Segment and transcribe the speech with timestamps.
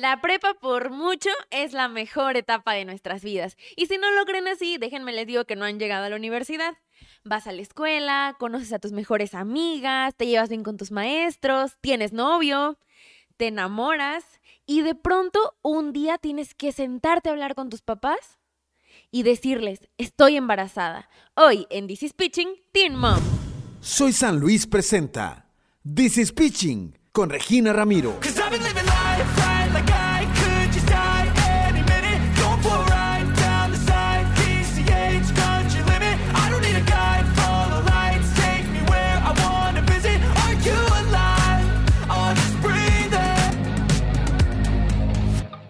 [0.00, 3.56] La prepa por mucho es la mejor etapa de nuestras vidas.
[3.74, 6.14] Y si no lo creen así, déjenme les digo que no han llegado a la
[6.14, 6.74] universidad.
[7.24, 11.78] Vas a la escuela, conoces a tus mejores amigas, te llevas bien con tus maestros,
[11.80, 12.78] tienes novio,
[13.38, 14.24] te enamoras
[14.66, 18.38] y de pronto un día tienes que sentarte a hablar con tus papás
[19.10, 21.10] y decirles, estoy embarazada.
[21.34, 23.18] Hoy en This is Pitching, Teen Mom.
[23.80, 25.50] Soy San Luis presenta
[25.82, 28.20] This is Pitching con Regina Ramiro.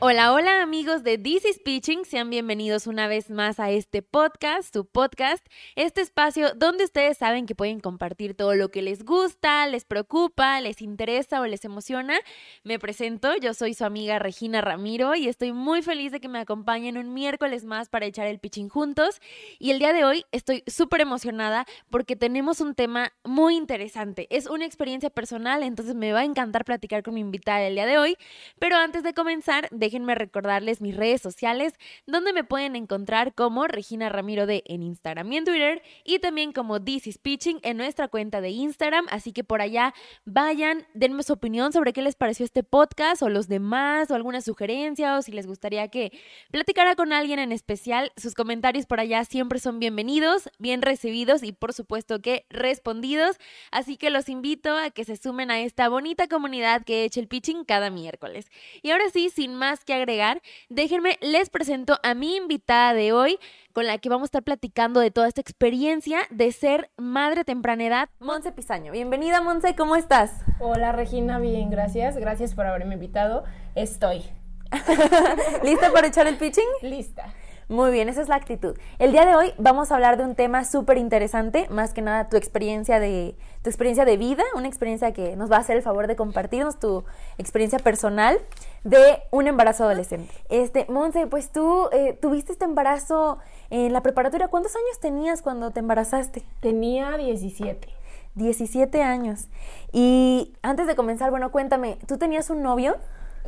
[0.00, 4.72] Hola, hola amigos de This is Pitching, sean bienvenidos una vez más a este podcast,
[4.72, 9.66] su podcast, este espacio donde ustedes saben que pueden compartir todo lo que les gusta,
[9.66, 12.16] les preocupa, les interesa o les emociona.
[12.62, 16.38] Me presento, yo soy su amiga Regina Ramiro y estoy muy feliz de que me
[16.38, 19.20] acompañen un miércoles más para echar el pitching juntos.
[19.58, 24.28] Y el día de hoy estoy súper emocionada porque tenemos un tema muy interesante.
[24.30, 27.86] Es una experiencia personal, entonces me va a encantar platicar con mi invitada el día
[27.86, 28.16] de hoy.
[28.60, 31.72] Pero antes de comenzar, déjenme recordarles mis redes sociales,
[32.06, 36.52] donde me pueden encontrar como Regina Ramiro de en Instagram y en Twitter, y también
[36.52, 39.06] como This is Pitching en nuestra cuenta de Instagram.
[39.10, 39.94] Así que por allá
[40.26, 44.42] vayan, denme su opinión sobre qué les pareció este podcast o los demás, o alguna
[44.42, 46.12] sugerencia, o si les gustaría que
[46.50, 48.12] platicara con alguien en especial.
[48.18, 53.38] Sus comentarios por allá siempre son bienvenidos, bien recibidos y por supuesto que respondidos.
[53.70, 57.28] Así que los invito a que se sumen a esta bonita comunidad que echa el
[57.28, 58.50] pitching cada miércoles.
[58.82, 63.38] Y ahora sí, sin más que agregar, déjenme, les presento a mi invitada de hoy,
[63.72, 67.84] con la que vamos a estar platicando de toda esta experiencia de ser madre temprana
[67.84, 68.92] edad, Monse Pisaño.
[68.92, 70.32] Bienvenida, Monse, ¿cómo estás?
[70.60, 72.16] Hola Regina, bien, gracias.
[72.16, 73.44] Gracias por haberme invitado.
[73.74, 74.24] Estoy
[75.64, 76.64] ¿Lista para echar el pitching?
[76.82, 77.32] lista.
[77.68, 78.78] Muy bien, esa es la actitud.
[78.98, 82.30] El día de hoy vamos a hablar de un tema súper interesante, más que nada
[82.30, 85.82] tu experiencia de tu experiencia de vida, una experiencia que nos va a hacer el
[85.82, 87.04] favor de compartirnos tu
[87.36, 88.38] experiencia personal
[88.84, 90.32] de un embarazo adolescente.
[90.48, 93.36] Este, Monse, pues tú eh, tuviste este embarazo
[93.68, 94.48] en la preparatoria.
[94.48, 96.44] ¿Cuántos años tenías cuando te embarazaste?
[96.60, 97.86] Tenía 17.
[98.34, 99.48] 17 años.
[99.92, 102.96] Y antes de comenzar, bueno, cuéntame, ¿tú tenías un novio?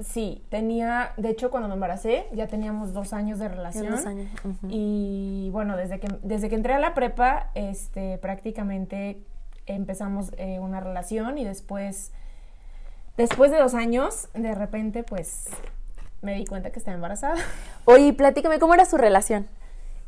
[0.03, 3.91] Sí, tenía, de hecho cuando me embaracé ya teníamos dos años de relación.
[3.91, 4.29] dos años.
[4.69, 9.21] Y bueno, desde que, desde que entré a la prepa, este, prácticamente
[9.67, 12.13] empezamos eh, una relación y después,
[13.17, 15.49] después de dos años, de repente pues
[16.23, 17.37] me di cuenta que estaba embarazada.
[17.85, 19.49] Oye, platícame, ¿cómo era su relación?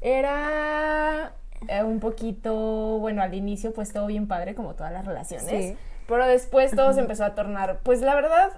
[0.01, 1.33] Era
[1.69, 5.77] eh, un poquito, bueno, al inicio pues todo bien padre como todas las relaciones, Sí.
[6.09, 8.51] pero después todo se empezó a tornar, pues la verdad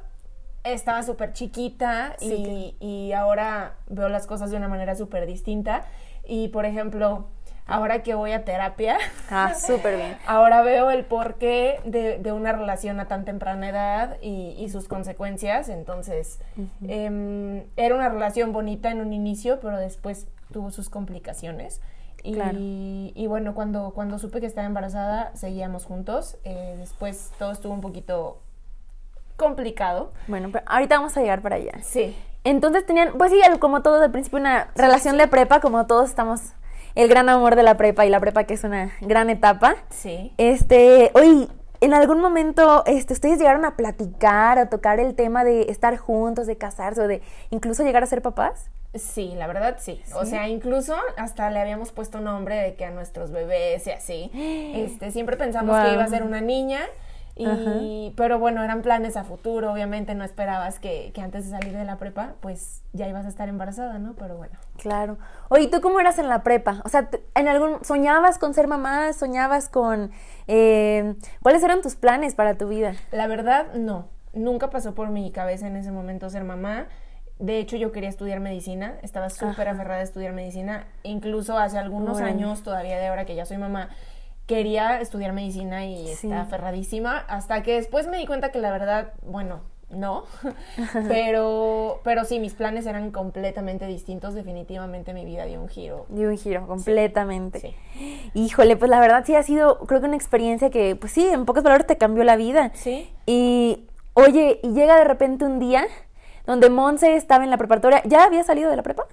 [0.64, 5.84] estaba súper chiquita Sí, y, y ahora veo las cosas de una manera súper distinta
[6.26, 7.28] y por ejemplo,
[7.66, 8.96] ahora que voy a terapia,
[9.30, 10.16] Ah, súper bien.
[10.26, 14.88] ahora veo el porqué de, de una relación a tan temprana edad y, y sus
[14.88, 16.40] consecuencias, entonces
[16.88, 21.80] em, era una relación bonita en un inicio, pero después tuvo sus complicaciones.
[22.22, 22.56] Y, Claro.
[22.58, 26.38] y bueno, cuando, cuando supe que estaba embarazada, seguíamos juntos.
[26.44, 28.40] Eh, después todo estuvo un poquito
[29.36, 30.12] complicado.
[30.26, 31.72] Bueno, pero ahorita vamos a llegar para allá.
[31.82, 32.16] Sí.
[32.44, 36.40] Entonces tenían, pues sí, como todos al principio, una relación de prepa, como todos estamos,
[36.94, 39.76] el gran amor de la prepa y la prepa que es una gran etapa.
[39.90, 40.32] Sí.
[40.36, 41.48] Este, oye,
[41.80, 46.46] en algún momento, este, ustedes llegaron a platicar, a tocar el tema de estar juntos,
[46.46, 48.70] de casarse o de incluso llegar a ser papás.
[48.94, 50.00] Sí, la verdad sí.
[50.14, 54.30] O sea, incluso hasta le habíamos puesto nombre de que a nuestros bebés y así.
[54.74, 56.80] Este, siempre pensamos que iba a ser una niña.
[57.36, 58.14] Y, Ajá.
[58.16, 61.84] pero bueno, eran planes a futuro, obviamente no esperabas que, que antes de salir de
[61.84, 64.14] la prepa, pues ya ibas a estar embarazada, ¿no?
[64.14, 64.56] Pero bueno.
[64.76, 65.18] Claro.
[65.48, 66.80] Oye, ¿tú cómo eras en la prepa?
[66.84, 69.12] O sea, ¿en algún soñabas con ser mamá?
[69.12, 70.12] ¿Soñabas con
[70.46, 72.94] eh, cuáles eran tus planes para tu vida?
[73.10, 74.06] La verdad, no.
[74.32, 76.86] Nunca pasó por mi cabeza en ese momento ser mamá.
[77.40, 78.94] De hecho, yo quería estudiar medicina.
[79.02, 80.86] Estaba súper aferrada a estudiar medicina.
[81.02, 83.90] Incluso hace algunos años, todavía de ahora que ya soy mamá,
[84.46, 86.26] quería estudiar medicina y Sí.
[86.26, 87.18] estaba aferradísima.
[87.28, 89.60] Hasta que después me di cuenta que la verdad, bueno,
[89.90, 90.24] no.
[91.08, 94.34] pero, pero sí, mis planes eran completamente distintos.
[94.34, 96.06] Definitivamente mi vida dio un giro.
[96.08, 97.60] Dio un giro completamente.
[97.60, 98.30] Sí.
[98.34, 101.44] Híjole, pues la verdad sí ha sido, creo que una experiencia que, pues sí, en
[101.44, 102.70] pocas palabras te cambió la vida.
[102.74, 103.10] Sí.
[103.26, 105.84] Y, oye, y llega de repente un día
[106.46, 108.02] donde Monse estaba en la preparatoria.
[108.04, 109.06] ¿Ya había salido de la prepa?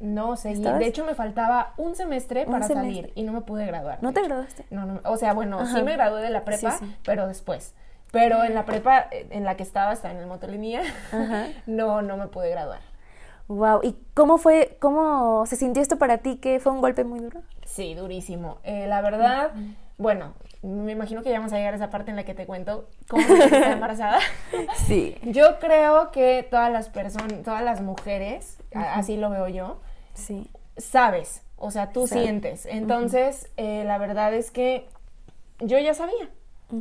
[0.00, 0.54] No, seguí.
[0.56, 0.80] ¿Estabas?
[0.80, 2.90] De hecho, me faltaba un semestre Un para semestre.
[2.94, 3.98] salir y no me pude graduar.
[4.02, 4.28] ¿No te hecho.
[4.28, 4.64] graduaste?
[4.70, 5.76] No, no, o sea, bueno, Ajá.
[5.76, 6.96] sí me gradué de la prepa, Sí, sí.
[7.04, 7.74] pero después.
[8.10, 10.82] Pero en la prepa eh, en la que estaba, hasta en el motolinía,
[11.66, 12.80] no, no me pude graduar.
[13.48, 13.80] Wow.
[13.82, 16.36] ¿Y cómo fue, cómo se sintió esto para ti?
[16.36, 17.42] ¿Que fue un golpe muy duro?
[17.64, 18.58] Sí, durísimo.
[18.64, 19.50] Eh, la verdad,
[19.98, 22.46] bueno, me imagino que ya vamos a llegar a esa parte en la que te
[22.46, 24.18] cuento cómo sentí embarazada.
[24.86, 25.16] Sí.
[25.22, 29.78] Yo creo que todas las personas, todas las mujeres, así lo veo yo,
[30.14, 30.48] Sí.
[30.76, 32.66] sabes, o sea, tú sientes.
[32.66, 34.86] Entonces, eh, la verdad es que
[35.60, 36.28] yo ya sabía.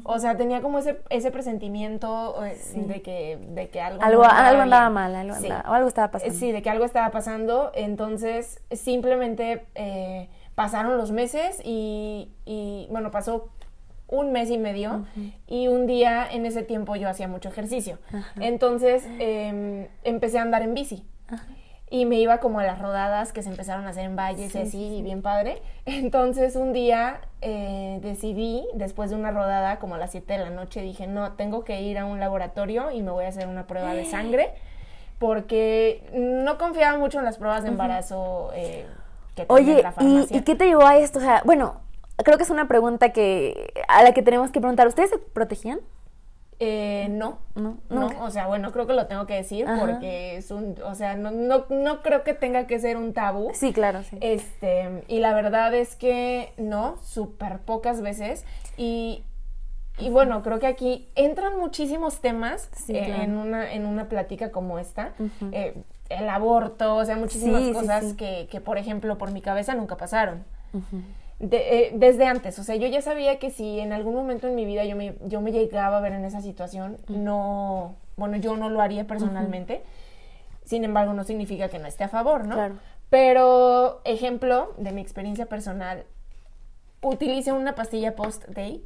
[0.03, 4.29] O sea, tenía como ese, ese presentimiento eh, de, que, de que algo, Algo, no
[4.29, 4.93] andaba algo andaba bien.
[4.93, 5.45] mal, algo, Sí.
[5.45, 6.35] andaba, o algo estaba pasando.
[6.35, 7.71] Sí, de que algo estaba pasando.
[7.73, 13.49] Entonces, simplemente eh, pasaron los meses y, y, bueno, pasó
[14.07, 15.05] un mes y medio
[15.47, 17.97] y un día en ese tiempo yo hacía mucho ejercicio.
[18.39, 21.05] Entonces, em, empecé a andar en bici.
[21.91, 24.59] Y me iba como a las rodadas que se empezaron a hacer en valles y
[24.59, 25.61] así, bien padre.
[25.85, 30.49] Entonces un día eh, decidí, después de una rodada, como a las 7 de la
[30.51, 33.65] noche, dije, no, tengo que ir a un laboratorio y me voy a hacer una
[33.65, 34.51] prueba de sangre,
[35.17, 38.85] porque no confiaba mucho en las pruebas de embarazo eh,
[39.35, 40.27] que Oye, la ¿y.
[40.29, 41.19] ¿y qué te llevó a esto?
[41.19, 41.81] O sea, bueno,
[42.23, 44.87] creo que es una pregunta que a la que tenemos que preguntar.
[44.87, 45.79] ¿Ustedes se protegían?
[46.61, 49.79] Eh, no, No, no, o sea, bueno, creo que lo tengo que decir Ajá.
[49.79, 53.51] porque es un, o sea, no, no, no creo que tenga que ser un tabú.
[53.53, 54.17] Sí, claro, sí.
[54.19, 58.43] Este, y la verdad es que no, súper pocas veces.
[58.75, 59.23] Y,
[59.97, 63.23] y bueno, creo que aquí entran muchísimos temas Sí, eh, claro.
[63.23, 65.13] en, una, en una plática como esta.
[65.53, 65.75] Eh,
[66.09, 68.15] el aborto, o sea, muchísimas Sí, cosas sí.
[68.17, 70.43] Que, que, por ejemplo, por mi cabeza nunca pasaron.
[71.39, 74.55] De- eh, desde antes, o sea, yo ya sabía que si en algún momento en
[74.55, 78.57] mi vida yo me, yo me llegaba a ver en esa situación, no, bueno, yo
[78.57, 79.81] no lo haría personalmente.
[80.65, 82.55] Sin embargo, no significa que no esté a favor, ¿no?
[82.55, 82.75] Claro.
[83.09, 86.03] Pero, ejemplo de mi experiencia personal,
[87.01, 88.83] utilicé una pastilla post-day,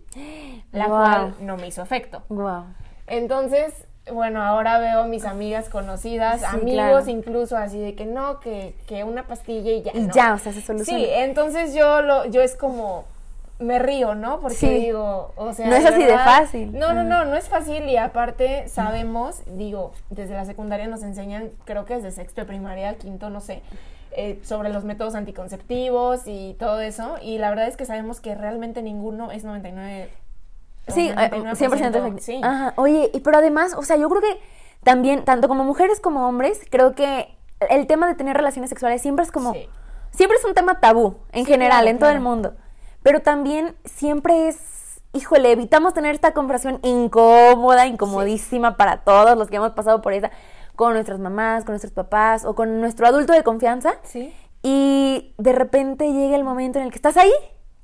[0.72, 0.96] la Wow.
[0.98, 2.22] cual no me hizo efecto.
[2.30, 2.66] Wow.
[3.08, 7.10] Entonces, bueno, ahora veo mis amigas conocidas, Sí, amigos claro.
[7.10, 9.92] incluso, así de que no, que, que una pastilla y ya.
[9.94, 10.14] Y ¿no?
[10.14, 11.00] ya, o sea, se soluciona.
[11.00, 13.06] Sí, entonces yo lo, yo es como
[13.60, 14.42] me río, ¿no?
[14.42, 14.68] Porque Sí.
[14.68, 16.78] digo, o sea, No es así de fácil.
[16.78, 21.52] No, no, no, no es fácil y aparte sabemos, digo, desde la secundaria nos enseñan,
[21.64, 23.62] creo que desde sexto de primaria, quinto, no sé,
[24.12, 28.36] eh, sobre los métodos anticonceptivos y todo eso y la verdad es que sabemos que
[28.36, 30.23] realmente ninguno es 99 o
[30.88, 32.20] Sí, eh, 99%, 100% efectivo.
[32.20, 32.42] Sí.
[32.44, 32.74] Ajá.
[32.78, 34.40] Oye, y pero además, o sea, yo creo que
[34.84, 37.36] también, tanto como mujeres como hombres, creo que
[37.70, 39.70] el tema de tener relaciones sexuales siempre es como, Sí.
[40.12, 42.56] siempre es un tema tabú, en Sí, general, claro, en todo el mundo.
[43.02, 49.56] Pero también siempre es, híjole, evitamos tener esta conversación incómoda, incomodísima para todos los que
[49.58, 50.32] hemos pasado por esa,
[50.76, 53.94] con nuestras mamás, con nuestros papás o con nuestro adulto de confianza.
[54.04, 54.34] Sí.
[54.64, 57.32] Y de repente llega el momento en el que estás ahí.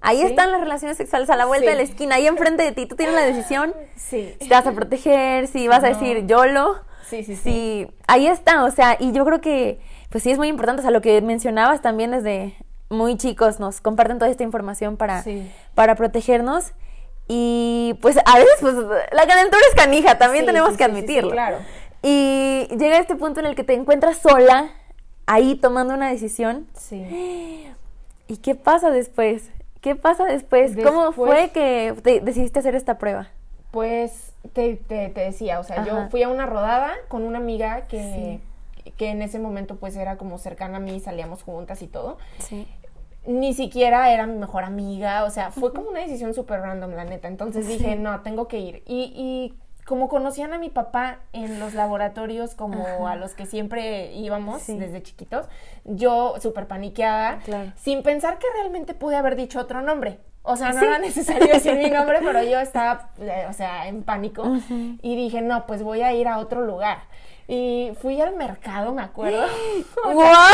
[0.02, 0.26] Ahí Sí.
[0.28, 1.72] están las relaciones sexuales a la vuelta Sí.
[1.72, 2.86] de la esquina, ahí enfrente de ti.
[2.86, 4.34] Tú tienes la decisión Sí.
[4.40, 6.76] si te vas a proteger, si vas a decir YOLO.
[7.10, 7.42] Sí, sí, sí.
[7.44, 8.64] Sí, ahí está.
[8.64, 9.80] O sea, y yo creo que,
[10.10, 10.80] pues sí es muy importante.
[10.82, 12.56] O sea, lo que mencionabas también desde
[12.90, 15.52] muy chicos nos comparten toda esta información para, Sí.
[15.76, 16.72] para protegernos.
[17.28, 21.32] Y pues a veces, pues la calentura es canija, también tenemos que admitirlo.
[21.32, 21.58] claro.
[22.02, 24.70] Y llega este punto en el que te encuentras sola,
[25.28, 26.68] ahí tomando una decisión.
[26.76, 27.68] Sí.
[28.28, 29.44] ¿Y qué pasa después?
[29.82, 30.76] ¿Qué pasa después?
[30.84, 33.30] ¿Cómo fue que te decidiste hacer esta prueba?
[33.72, 35.88] Pues te, te, te decía, o sea, Ajá.
[35.88, 38.40] yo fui a una rodada con una amiga que,
[38.98, 42.18] que en ese momento pues era como cercana a mí, salíamos juntas y todo.
[42.40, 42.68] Sí.
[43.26, 47.06] Ni siquiera era mi mejor amiga, o sea, fue como una decisión súper random, la
[47.06, 47.28] neta.
[47.28, 48.84] Entonces dije, no, tengo que ir.
[48.88, 49.54] Y, y
[49.90, 54.78] como conocían a mi papá en los laboratorios como a los que siempre íbamos Sí.
[54.78, 55.48] desde chiquitos,
[55.84, 57.72] yo súper paniqueada, Claro.
[57.76, 60.20] sin pensar que realmente pude haber dicho otro nombre.
[60.44, 60.86] O sea, no Sí.
[60.86, 64.44] era necesario decir mi nombre, pero yo estaba, eh, o sea, en pánico.
[65.02, 67.00] Y dije, no, pues voy a ir a otro lugar.
[67.52, 69.42] Y fui al mercado, me acuerdo.
[70.06, 70.54] Lugar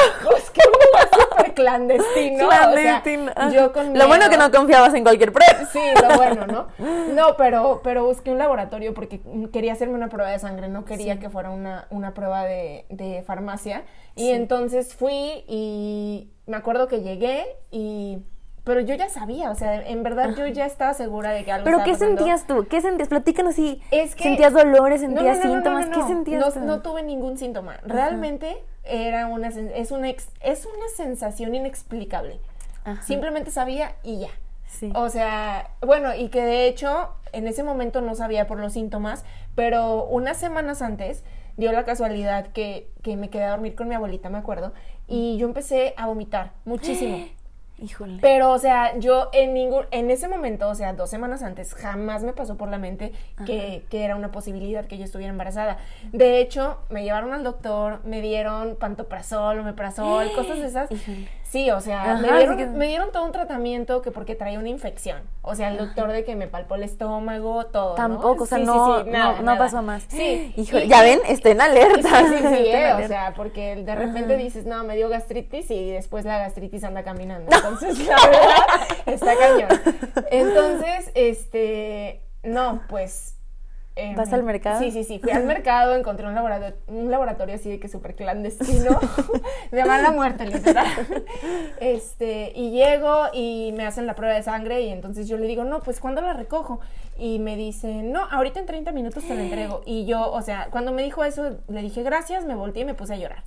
[1.12, 2.48] súper clandestino.
[2.48, 3.32] o sea, Clandestino.
[3.36, 3.52] Ajá.
[3.52, 5.66] yo con Lo bueno que no confiabas en cualquier prueba.
[5.74, 6.68] Sí, lo bueno, ¿no?
[7.14, 9.20] No, pero, pero busqué un laboratorio porque
[9.52, 13.24] quería hacerme una prueba de sangre, no quería que fuera una, una prueba de, de
[13.24, 13.84] farmacia.
[14.16, 18.20] Y entonces fui y me acuerdo que llegué y...
[18.66, 21.64] Pero yo ya sabía, o sea, en verdad yo ya estaba segura de que algo
[21.66, 22.18] ¿Pero estaba qué pasando.
[22.18, 22.68] sentías tú?
[22.68, 23.08] ¿Qué sentías?
[23.08, 25.86] Platícanos si Es que- sentías dolores, sentías no, no, no, síntomas.
[25.88, 26.60] ¿Qué sentías No, tú?
[26.62, 27.78] no tuve ningún síntoma.
[27.86, 32.40] Realmente era una, es una, es una sensación inexplicable.
[32.84, 33.02] Ajá.
[33.04, 34.30] Simplemente sabía y ya.
[34.68, 34.92] Sí.
[34.96, 39.26] O sea, bueno, y que de hecho en ese momento no sabía por los síntomas,
[39.54, 41.24] pero unas semanas antes
[41.56, 44.74] dio la casualidad que, que me quedé a dormir con mi abuelita, me acuerdo,
[45.08, 47.28] y yo empecé a vomitar muchísimo.
[47.78, 48.20] Híjole.
[48.22, 52.24] Pero, o sea, yo en ningún, en ese momento, o sea, dos semanas antes, jamás
[52.24, 53.12] me pasó por la mente
[53.46, 55.78] que, que era una posibilidad que yo estuviera embarazada.
[56.14, 60.92] De hecho, me llevaron al doctor, me dieron pantoprazol, omeprazol, cosas de esas.
[60.92, 61.28] Híjole.
[61.48, 64.60] Sí, o sea, Ajá, me, dieron, que- me dieron todo un tratamiento que porque traía
[64.60, 65.22] una infección.
[65.42, 67.90] O sea, el doctor de que me palpó el estómago, todo.
[67.90, 67.96] ¿no?
[67.96, 70.04] Tampoco, o sea, Sí, sí, no, sí, nada, no, no pasó más.
[70.10, 70.54] Sí.
[70.58, 72.20] Y- ya ven, estén alerta.
[72.20, 75.92] Sí, sí, sí, eh, o sea, porque de repente dices, no, me dio gastritis y
[75.92, 77.50] después la gastritis anda caminando.
[77.56, 79.70] Entonces, la verdad, está cañón.
[80.32, 83.35] Entonces, este, no, pues...
[83.98, 84.80] eh, ¿Vas al mercado?
[84.80, 85.20] Sí, sí, sí.
[85.20, 89.00] Fui al mercado, encontré un laboratorio, un laboratorio así de que súper clandestino,
[89.72, 90.86] de mala muerte, literal.
[91.80, 95.64] Este, y llego y me hacen la prueba de sangre y entonces yo le digo,
[95.64, 96.80] no, pues ¿cuándo la recojo?
[97.18, 99.82] Y me dice, no, ahorita en 30 minutos te la entrego.
[99.86, 102.94] Y yo, o sea, cuando me dijo eso, le dije gracias, me volteé y me
[102.94, 103.44] puse a llorar.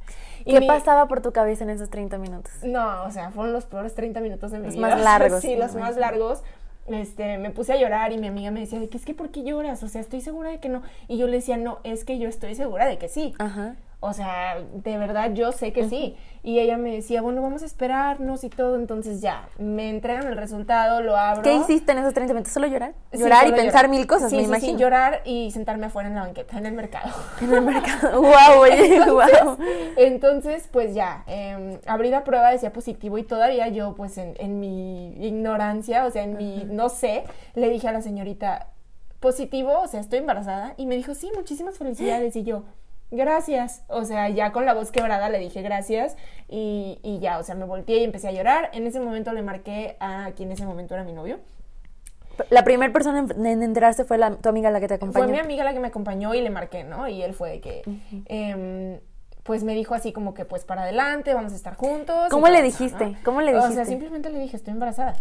[0.47, 2.53] Y ¿Qué mi- pasaba por tu cabeza en esos 30 minutos?
[2.63, 4.89] no, o sea, fueron los peores 30 minutos de mi Los vida.
[4.89, 6.43] más largos, Sí, los más largos.
[6.91, 9.31] Este, me puse a llorar y mi amiga me decía, de que es que ¿por
[9.31, 9.83] qué lloras?
[9.83, 10.83] O sea, estoy segura de que no.
[11.09, 13.35] Y yo le decía, no, es que yo estoy segura de que sí.
[13.39, 13.77] Ajá.
[14.01, 16.17] O sea, de verdad yo sé que sí.
[16.45, 18.77] Y ella me decía, bueno, vamos a esperarnos y todo.
[18.77, 21.43] Entonces ya, me entregan el resultado, lo abro.
[21.43, 22.53] ¿Qué hiciste en esos 30 minutos?
[22.53, 22.95] ¿Solo llorar?
[23.13, 23.89] Sí, Llorar y pensar llorar.
[23.91, 24.73] mil cosas, Sí, me sí, imagino.
[24.79, 27.13] Sí, llorar y sentarme afuera en la banqueta, en el mercado.
[27.43, 28.21] En el mercado.
[28.23, 29.01] ¡Wow, oye!
[29.05, 29.59] ¡Wow!
[29.97, 34.61] Entonces, pues ya, eh, abrí la prueba, decía positivo y todavía yo, pues en, en
[34.61, 37.25] mi ignorancia, o sea, en mi no sé,
[37.55, 38.69] le dije a la señorita,
[39.19, 40.75] positivo, o sea, estoy embarazada.
[40.77, 42.37] Y me dijo, sí, muchísimas felicidades.
[42.37, 42.63] Y yo,
[43.11, 43.83] gracias.
[43.89, 46.17] O sea, ya con la voz quebrada le dije gracias
[46.49, 48.71] y, y ya, o sea, me volteé y empecé a llorar.
[48.73, 51.39] En ese momento le marqué a quien en ese momento era mi novio.
[52.51, 55.25] La primera persona en en enterarse fue la, tu amiga la que te acompañó.
[55.25, 57.09] Fue mi amiga la que me acompañó y le marqué, ¿no?
[57.09, 57.83] Y él fue de que,
[58.27, 59.01] em,
[59.43, 62.29] pues me dijo así como que, pues para adelante, vamos a estar juntos.
[62.31, 63.07] ¿Cómo le dijiste?
[63.07, 63.17] ¿no?
[63.25, 63.87] ¿Cómo le O sea, dijiste?
[63.87, 65.15] simplemente le dije, estoy embarazada.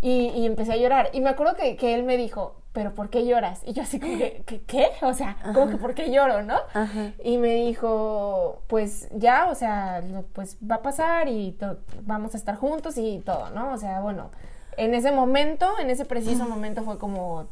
[0.00, 1.10] Y, y empecé a llorar.
[1.12, 3.62] Y me acuerdo que, que él me dijo, ¿pero por qué lloras?
[3.66, 4.60] Y yo así como que, ¿qué?
[4.62, 4.90] qué?
[5.02, 6.56] O sea, como que ¿por qué lloro, no?
[6.74, 7.12] Ajá.
[7.24, 10.02] Y me dijo, pues ya, o sea,
[10.34, 11.56] pues va a pasar y
[12.02, 13.72] vamos a estar juntos y todo, ¿no?
[13.72, 14.30] O sea, bueno,
[14.76, 17.46] en ese momento, en ese preciso momento fue como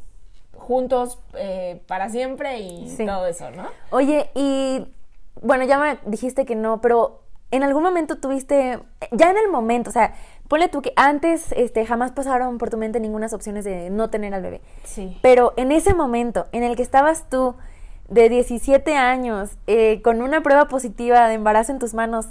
[0.55, 3.05] juntos eh, para siempre y Sí.
[3.05, 3.65] todo eso, ¿no?
[3.91, 4.87] Oye, y
[5.43, 8.79] bueno, ya me dijiste que no, pero en algún momento tuviste,
[9.13, 10.15] ya en el momento, o sea,
[10.49, 14.33] ponle tú que antes este, jamás pasaron por tu mente ninguna opciones de no tener
[14.35, 14.61] al bebé.
[14.85, 15.19] Sí.
[15.23, 17.55] Pero en ese momento en el que estabas tú
[18.09, 22.27] de 17 años eh, con una prueba positiva de embarazo en tus manos,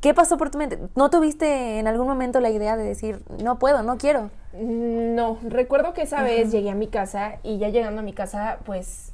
[0.00, 0.78] ¿qué pasó por tu mente?
[0.94, 4.30] ¿No tuviste en algún momento la idea de decir, no puedo, no quiero?
[4.54, 8.58] No, recuerdo que esa vez llegué a mi casa y ya llegando a mi casa,
[8.64, 9.12] pues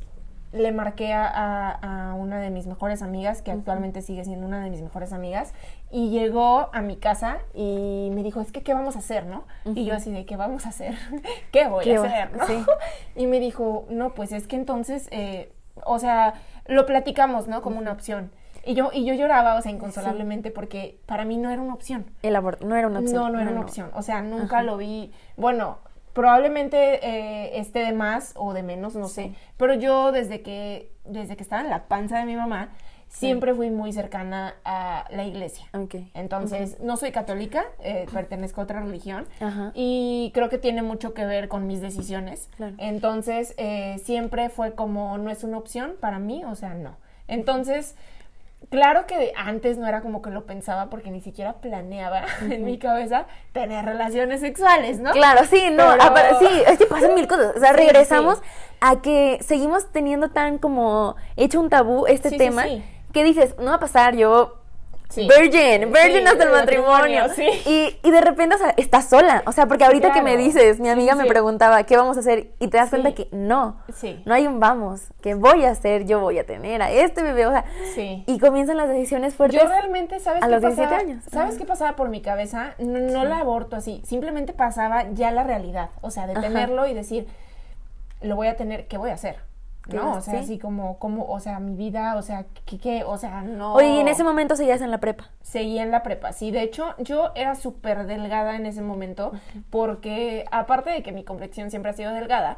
[0.52, 4.62] le marqué a, a- a una de mis mejores amigas, que actualmente sigue siendo una
[4.62, 5.54] de mis mejores amigas,
[5.93, 9.45] y llegó a mi casa y me dijo, es que, ¿qué vamos a hacer, no?
[9.67, 10.95] Y yo así de, ¿qué vamos a hacer?
[11.53, 12.47] ¿Qué voy ¿Qué a hacer, no?
[12.47, 12.65] sí.
[13.15, 15.53] Y me dijo, no, pues es que entonces, eh,
[15.85, 16.35] o sea,
[16.67, 17.61] lo platicamos, ¿no?
[17.61, 18.33] Como una opción.
[18.65, 22.07] Y yo, y yo lloraba, o sea, inconsolablemente, porque para mí no era una opción.
[22.23, 23.23] El aborto no era una opción.
[23.23, 23.91] No, no era una opción.
[23.95, 25.13] O sea, nunca lo vi.
[25.37, 25.79] Bueno,
[26.13, 29.35] probablemente eh, esté de más o de menos, no sé.
[29.59, 32.71] Pero yo desde que, desde que estaba en la panza de mi mamá,
[33.12, 35.66] siempre fui muy cercana a la iglesia.
[35.75, 35.97] Ok.
[36.14, 39.71] Entonces, no soy católica, eh, pertenezco a otra religión Ajá.
[39.75, 42.49] y creo que tiene mucho que ver con mis decisiones.
[42.57, 42.75] Claro.
[42.78, 46.97] Entonces, eh, siempre fue como, no es una opción para mí, o sea, no.
[47.28, 47.95] Entonces,
[48.71, 52.78] claro que antes no era como que lo pensaba porque ni siquiera planeaba en mi
[52.78, 55.12] cabeza tener relaciones sexuales, ¿no?
[55.12, 57.54] Claro, sí, no, Pero- sí, es que pasan mil cosas.
[57.57, 58.45] O sea, Sí, regresamos sí.
[58.81, 62.64] a que seguimos teniendo tan como hecho un tabú este Sí, sí, tema
[63.12, 64.59] que dices, no va a pasar, yo
[65.09, 65.28] Sí.
[65.28, 67.21] virgin, virgin Sí, hasta el matrimonio.
[67.25, 67.47] matrimonio, sí.
[67.71, 69.42] Y, y de repente, o sea, estás sola.
[69.45, 72.52] O sea, porque ahorita que me dices, mi amiga me preguntaba, ¿qué vamos a hacer?
[72.59, 74.23] Y te das cuenta que no, Sí.
[74.25, 77.45] no hay un vamos, que voy a hacer, yo voy a tener a este bebé,
[77.47, 78.25] o sea, Sí.
[78.26, 79.61] y comienzan las decisiones fuertes.
[79.61, 81.02] Yo realmente, ¿sabes a qué los 17 pasaba?
[81.02, 81.25] años.
[81.31, 82.73] ¿Sabes qué pasaba por mi cabeza?
[82.78, 86.40] No, no la aborto así, simplemente pasaba ya la realidad, o sea, de Ajá.
[86.40, 87.26] tenerlo y decir,
[88.23, 89.37] lo voy a tener, ¿qué voy a hacer?
[89.91, 90.15] ¿Qué ¿No?
[90.15, 90.39] O sea, sí?
[90.41, 93.05] así como, como, o sea, mi vida, o sea, ¿qué, qué?
[93.05, 93.75] O sea, no.
[93.75, 95.31] Oye, y en ese momento seguías en la prepa.
[95.43, 96.51] Seguía en la prepa, sí.
[96.53, 99.33] De hecho, yo era súper delgada en ese momento
[99.71, 102.55] porque, aparte de que mi complexión siempre ha sido delgada,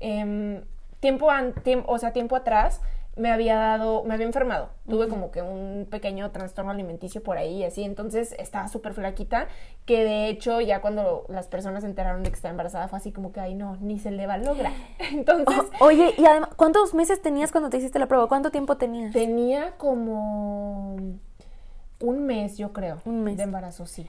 [0.00, 0.62] em,
[1.00, 2.80] tiempo, an- tiemp- o sea, tiempo atrás
[3.16, 4.68] me había dado, me había enfermado.
[4.88, 7.82] Tuve como que un pequeño trastorno alimenticio por ahí y así.
[7.82, 9.48] Entonces estaba súper flaquita,
[9.86, 13.12] que de hecho ya cuando las personas se enteraron de que estaba embarazada fue así
[13.12, 14.72] como que, ay no, ni se le va a lograr.
[15.12, 15.56] Entonces...
[15.80, 18.28] Oye, y además, ¿cuántos meses tenías cuando te hiciste la prueba?
[18.28, 19.12] ¿Cuánto tiempo tenías?
[19.12, 20.96] Tenía como
[22.00, 23.00] Un mes, yo creo.
[23.06, 23.38] Un mes.
[23.38, 24.06] De embarazo, sí.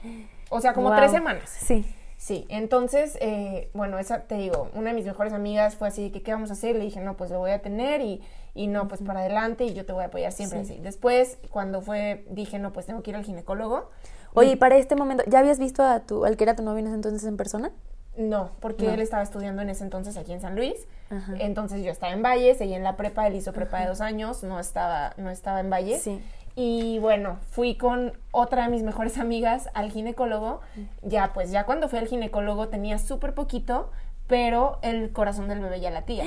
[0.50, 0.98] O sea, como Wow.
[0.98, 1.48] tres semanas.
[1.48, 1.86] Sí.
[2.18, 6.20] Sí, entonces, eh, bueno, esa te digo, una de mis mejores amigas fue así que,
[6.20, 6.74] ¿qué vamos a hacer?
[6.74, 8.20] Le dije, no, pues lo voy a tener y,
[8.58, 10.72] y no, pues para adelante y yo te voy a apoyar siempre Sí.
[10.74, 10.82] así.
[10.82, 13.88] Después, cuando fue, dije, no, pues tengo que ir al ginecólogo.
[14.34, 16.80] Oye, y para este momento, ¿ya habías visto a tu, al que era tu novio
[16.80, 17.70] en ese entonces en persona?
[18.16, 18.92] No, porque No.
[18.94, 20.74] él estaba estudiando en ese entonces aquí en San Luis.
[21.08, 21.34] Ajá.
[21.38, 24.42] Entonces yo estaba en Valle, seguí en la prepa, él hizo prepa de dos años,
[24.42, 25.98] no estaba, no estaba en Valle.
[26.00, 26.20] Sí.
[26.56, 30.60] Y bueno, fui con otra de mis mejores amigas al ginecólogo.
[31.02, 33.90] Ya, pues ya cuando fui al ginecólogo tenía súper poquito,
[34.28, 36.24] pero el corazón del bebé ya latía.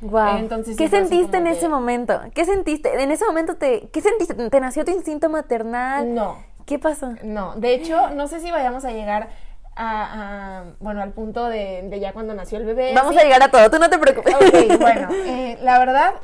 [0.00, 0.38] Wow.
[0.38, 2.20] Entonces, ¿Qué sentiste en ese momento?
[2.34, 3.02] ¿Qué sentiste?
[3.02, 4.34] En ese momento te, ¿qué sentiste?
[4.48, 6.14] ¿Te nació tu instinto maternal?
[6.14, 7.14] No, ¿Qué pasó?
[7.24, 7.54] no.
[7.56, 9.28] De hecho, no sé si vayamos a llegar
[9.74, 12.92] a, a- bueno, al punto de, de ya cuando nació el bebé.
[12.94, 14.34] Vamos a llegar a todo, tú no te preocupes.
[14.34, 16.14] Ok, bueno, eh, la verdad,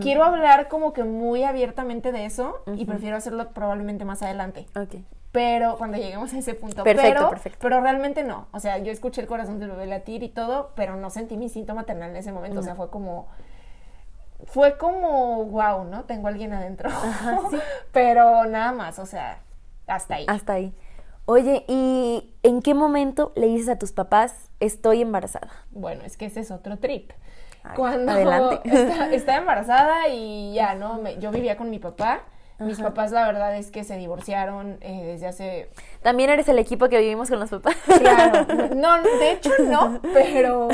[0.00, 4.66] quiero hablar como que muy abiertamente de eso y prefiero hacerlo probablemente más adelante.
[4.76, 4.96] Ok.
[5.30, 6.84] Pero cuando lleguemos a ese punto.
[6.84, 7.58] Perfecto, pero, perfecto.
[7.60, 8.46] Pero realmente no.
[8.52, 11.44] O sea, yo escuché el corazón del bebé latir y todo, pero no sentí mi
[11.44, 12.60] instinto maternal en ese momento.
[12.60, 13.28] O sea, fue como.
[14.46, 16.04] Fue como, wow, ¿no?
[16.04, 16.90] Tengo a alguien adentro.
[17.92, 19.40] pero nada más, o sea,
[19.86, 20.24] hasta ahí.
[20.28, 20.72] Hasta ahí.
[21.30, 25.50] Oye, ¿y en qué momento le dices a tus papás, estoy embarazada?
[25.72, 27.10] Bueno, es que ese es otro trip.
[27.62, 28.60] Ay, Cuando adelante.
[28.64, 30.94] está- estaba embarazada y ya, ¿no?
[31.02, 32.22] Me- yo vivía con mi papá.
[32.60, 35.70] Mis papás, la verdad es que se divorciaron eh, desde hace
[36.02, 37.76] También eres el equipo que vivimos con los papás.
[38.00, 40.66] Claro, no, de hecho no, pero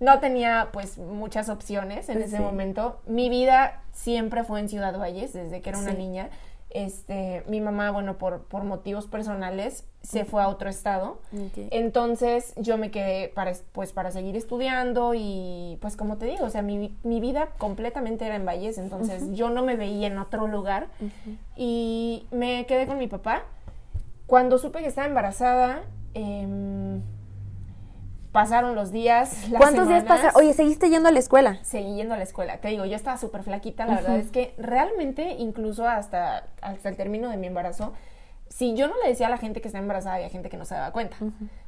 [0.00, 3.02] no tenía pues muchas opciones en ese momento.
[3.06, 5.98] Mi vida siempre fue en Ciudad Valles desde que era una Sí.
[5.98, 6.30] niña.
[6.70, 11.18] Este, mi mamá, bueno, por, por motivos personales, se fue a otro estado.
[11.70, 16.50] Entonces yo me quedé para, pues, para seguir estudiando y pues como te digo, o
[16.50, 20.46] sea, mi, mi vida completamente era en Valles, entonces yo no me veía en otro
[20.46, 20.88] lugar
[21.56, 23.42] y me quedé con mi papá.
[24.26, 25.82] Cuando supe que estaba embarazada,
[26.14, 27.02] em,
[28.32, 29.48] pasaron los días.
[29.48, 30.32] las ¿Cuántos días pasaron?
[30.36, 31.58] Oye, ¿seguiste yendo a la escuela?
[31.62, 32.58] Seguí yendo a la escuela.
[32.58, 33.86] Te digo, yo estaba súper flaquita.
[33.86, 37.92] La verdad es que realmente, incluso hasta, hasta el término de mi embarazo,
[38.48, 40.64] si yo no le decía a la gente que está embarazada, había gente que no
[40.64, 41.16] se daba cuenta.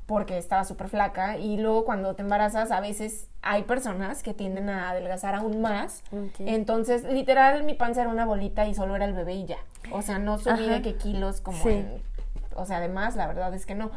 [0.07, 1.37] Porque estaba súper flaca.
[1.37, 6.03] Y luego cuando te embarazas, a veces hay personas que tienden a adelgazar aún más.
[6.39, 9.59] Entonces, literal, mi panza era una bolita y solo era el bebé y ya.
[9.93, 11.69] O sea, no subí de que kilos como Sí.
[11.71, 12.11] en
[12.57, 13.91] o sea, además, la verdad es que no.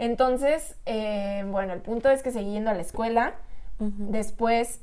[0.00, 3.34] Entonces, eh, bueno, el punto es que seguí yendo a la escuela.
[3.78, 4.80] Después,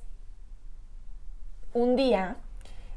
[1.73, 2.35] un día,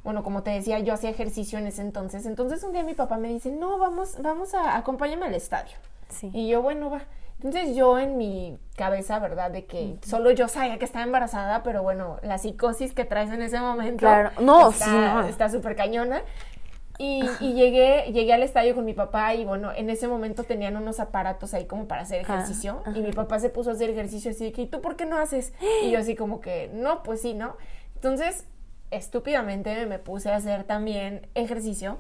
[0.05, 2.27] bueno, como te decía, yo hacía ejercicio en ese entonces.
[2.27, 5.77] Entonces, un día mi papá me dice, no, vamos, vamos a, acompáñame al estadio.
[6.11, 6.31] Sí.
[6.35, 7.03] Y yo, bueno, va.
[7.43, 9.51] Entonces yo en mi cabeza, ¿verdad?
[9.51, 13.41] De que solo yo sabía que estaba embarazada, pero bueno, la psicosis que traes en
[13.41, 14.01] ese momento.
[14.01, 14.31] Claro.
[14.41, 15.27] No, está, sí, no.
[15.27, 16.23] Está súper cañona.
[17.03, 20.77] Y, y llegué, llegué al estadio con mi papá y bueno, en ese momento tenían
[20.77, 22.83] unos aparatos ahí como para hacer ejercicio.
[22.95, 25.17] Y mi papá se puso a hacer ejercicio así que, ¿y tú por qué no
[25.17, 25.55] haces?
[25.83, 27.57] Y yo así como que, no, pues sí, ¿no?
[27.95, 28.45] Entonces,
[28.91, 31.97] estúpidamente me puse a hacer también ejercicio.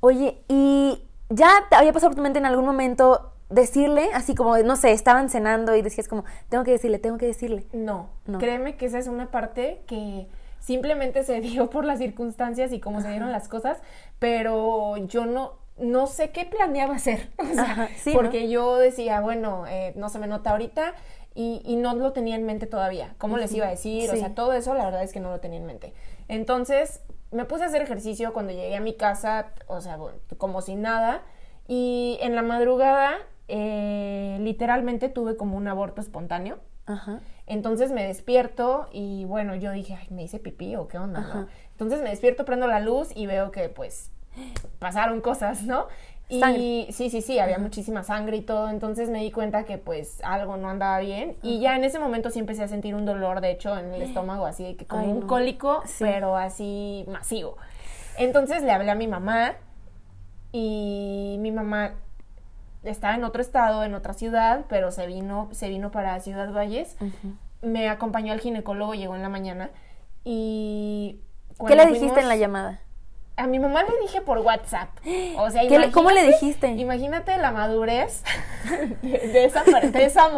[0.00, 4.58] Oye, ¿y ya te había pasado por tu mente en algún momento decirle, así como,
[4.58, 7.66] no sé, estaban cenando y decías como, tengo que decirle, tengo que decirle?
[7.72, 8.38] No, No.
[8.38, 10.26] créeme que esa es una parte que
[10.60, 13.78] simplemente se dio por las circunstancias y cómo se dieron las cosas,
[14.18, 17.30] pero yo no, no sé qué planeaba hacer.
[17.38, 18.16] O sea, Ajá, sí, ¿no?
[18.20, 20.94] porque yo decía, bueno, eh, no se me nota ahorita
[21.34, 23.14] y, y no lo tenía en mente todavía.
[23.18, 24.10] ¿Cómo les iba a decir?
[24.10, 25.94] O sea, todo eso la verdad es que no lo tenía en mente.
[26.28, 30.62] Entonces, me puse a hacer ejercicio cuando llegué a mi casa, o sea, bueno, como
[30.62, 31.22] si nada.
[31.66, 33.18] Y en la madrugada,
[33.48, 36.58] eh, literalmente tuve como un aborto espontáneo.
[36.88, 37.20] Ajá.
[37.46, 41.34] Entonces me despierto y bueno, yo dije, ay, me hice pipí o qué onda, Ajá.
[41.40, 41.48] ¿no?
[41.72, 44.10] Entonces me despierto, prendo la luz y veo que pues
[44.78, 45.86] pasaron cosas, ¿no?
[46.30, 46.86] Y Sangre.
[46.92, 50.58] sí, sí, sí, había muchísima sangre y todo, entonces me di cuenta que pues algo
[50.58, 53.50] no andaba bien y ya en ese momento sí empecé a sentir un dolor, de
[53.50, 55.26] hecho, en el estómago, así de que como Ay, un no.
[55.26, 56.04] cólico, Sí.
[56.04, 57.56] pero así masivo.
[58.18, 59.54] Entonces le hablé a mi mamá
[60.52, 61.94] y mi mamá
[62.82, 66.96] estaba en otro estado, en otra ciudad, pero se vino, se vino para Ciudad Valles.
[67.62, 69.70] Me acompañó al ginecólogo, llegó en la mañana
[70.24, 71.20] y...
[71.66, 72.80] ¿Qué le dijiste fuimos- en la llamada?
[73.38, 74.88] A mi mamá le dije por WhatsApp.
[75.38, 76.68] O sea, ¿Qué le- ¿Cómo le dijiste?
[76.68, 78.22] Imagínate la madurez
[79.02, 80.28] de, de esa, de esa.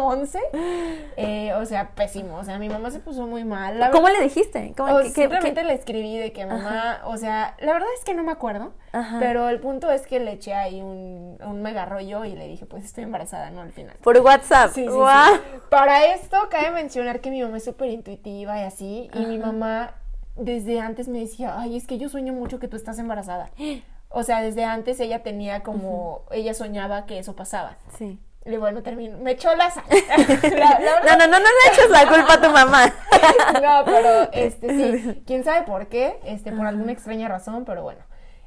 [1.17, 2.37] Eh, o sea, pésimo.
[2.37, 3.79] O sea, mi mamá se puso muy mal.
[3.79, 4.73] La ¿Cómo verdad- le dijiste?
[4.77, 8.03] ¿Cómo, o qué- simplemente qué- le escribí de que mamá, o sea, la verdad es
[8.05, 9.17] que no me acuerdo, Ajá.
[9.19, 12.65] pero el punto es que le eché ahí un, un mega rollo y le dije,
[12.65, 13.61] pues estoy embarazada, ¿no?
[13.61, 13.95] Al final.
[14.03, 14.71] Por WhatsApp.
[14.73, 15.59] Sí, sí.
[15.69, 19.95] Para esto cabe mencionar que mi mamá es súper intuitiva y así, y mi mamá
[20.35, 23.49] desde antes me decía, ay, es que yo sueño mucho que tú estás embarazada.
[24.13, 27.77] O sea, desde antes ella tenía como, ella soñaba que eso pasaba.
[27.97, 28.19] Sí.
[28.45, 29.85] Y bueno, termino, me echó la sal.
[29.89, 32.87] La- No, no, no, no le eches la culpa a tu mamá.
[33.63, 34.67] no, pero este
[34.99, 38.01] sí, quién sabe por qué, este por alguna extraña razón, pero bueno.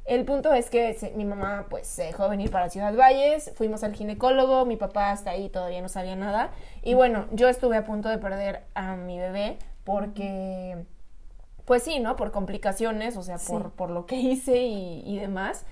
[0.04, 3.82] El punto es que se- mi mamá pues se dejó venir para Ciudad Valles, fuimos
[3.84, 6.50] al ginecólogo, mi papá hasta ahí todavía no sabía nada
[6.82, 10.84] y bueno, yo estuve a punto de perder a mi bebé porque
[11.64, 12.16] pues sí, ¿no?
[12.16, 15.64] Por complicaciones, o sea, por, por lo que hice y, y demás.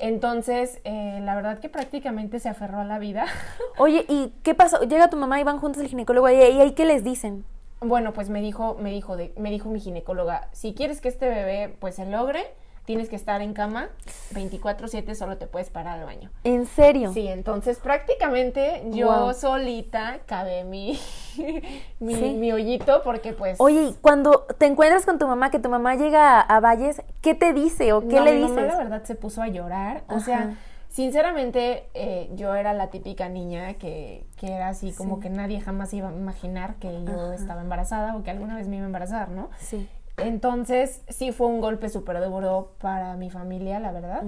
[0.00, 3.26] Entonces, eh, la verdad que prácticamente se aferró a la vida.
[3.78, 4.82] Oye, ¿y qué pasó?
[4.82, 7.44] Llega tu mamá y van juntos al ginecólogo y y ahí qué les dicen.
[7.80, 11.28] Bueno, pues me dijo, me dijo, de, me dijo mi ginecóloga, si quieres que este
[11.28, 12.44] bebé pues se logre,
[12.88, 13.90] tienes que estar en cama
[14.32, 16.30] 24/7, solo te puedes parar al baño.
[16.42, 17.12] ¿En serio?
[17.12, 20.98] Sí, entonces prácticamente yo solita cavé mi,
[22.00, 22.30] mi, Sí.
[22.38, 23.60] mi hoyito porque pues...
[23.60, 27.02] Oye, y cuando te encuentras con tu mamá, que tu mamá llega a, a Valles,
[27.20, 28.56] ¿qué te dice o qué no, le mi dices?
[28.56, 30.56] mamá la verdad se puso a llorar, o sea,
[30.88, 35.22] sinceramente eh, yo era la típica niña que, que era así como Sí.
[35.24, 38.76] que nadie jamás iba a imaginar que yo estaba embarazada o que alguna vez me
[38.76, 39.50] iba a embarazar, ¿no?
[39.58, 39.86] Sí.
[40.18, 44.24] Entonces, sí fue un golpe súper duro para mi familia, la verdad.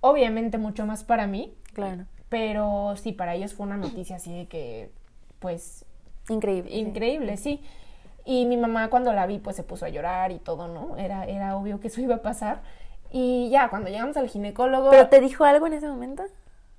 [0.00, 2.04] Obviamente mucho más para mí, Claro.
[2.28, 4.90] pero sí, para ellos fue una noticia así de que,
[5.38, 5.84] pues,
[6.28, 6.70] Increíble.
[6.70, 6.78] sí.
[6.78, 7.62] increíble, sí.
[8.24, 10.96] Y mi mamá cuando la vi, pues se puso a llorar y todo, ¿no?
[10.96, 12.60] Era, era obvio que eso iba a pasar.
[13.10, 14.90] Y ya, cuando llegamos al ginecólogo...
[14.90, 16.22] ¿Pero te dijo algo en ese momento?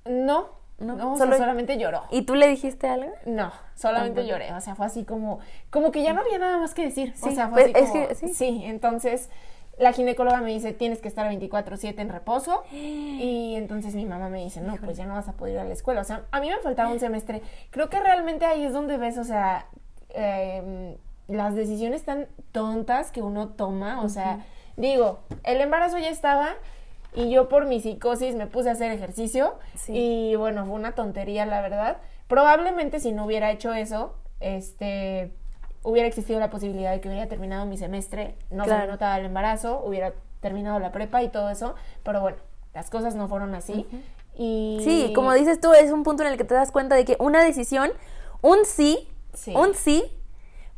[0.05, 0.47] No,
[0.83, 2.03] No, no, o sea, solamente lloró.
[2.11, 3.11] ¿Y tú le dijiste algo?
[3.25, 6.73] No, solamente lloré, o sea, fue así como, como que ya no había nada más
[6.73, 8.27] que decir, o Sí, sea, fue así pues, es como, que sí.
[8.33, 9.29] sí, entonces
[9.79, 14.43] la ginecóloga me dice, tienes que estar 24/7 en reposo, y entonces mi mamá me
[14.43, 16.39] dice, no, pues ya no vas a poder ir a la escuela, o sea, a
[16.39, 17.41] mí me faltaba un semestre,
[17.71, 19.67] creo que realmente ahí es donde ves, o sea,
[20.09, 20.95] em,
[21.27, 26.49] las decisiones tan tontas que uno toma, o sea, digo, el embarazo ya estaba,
[27.15, 29.93] y yo por mi psicosis me puse a hacer ejercicio Sí.
[29.95, 31.97] y bueno, fue una tontería la verdad.
[32.27, 35.33] Probablemente si no hubiera hecho eso, este
[35.83, 39.25] hubiera existido la posibilidad de que hubiera terminado mi semestre, no se me notaba el
[39.25, 42.37] embarazo, hubiera terminado la prepa y todo eso, pero bueno,
[42.73, 43.85] las cosas no fueron así.
[44.35, 47.03] Y Sí, como dices tú, es un punto en el que te das cuenta de
[47.05, 47.91] que una decisión,
[48.41, 49.53] un sí, Sí.
[49.55, 50.03] un sí,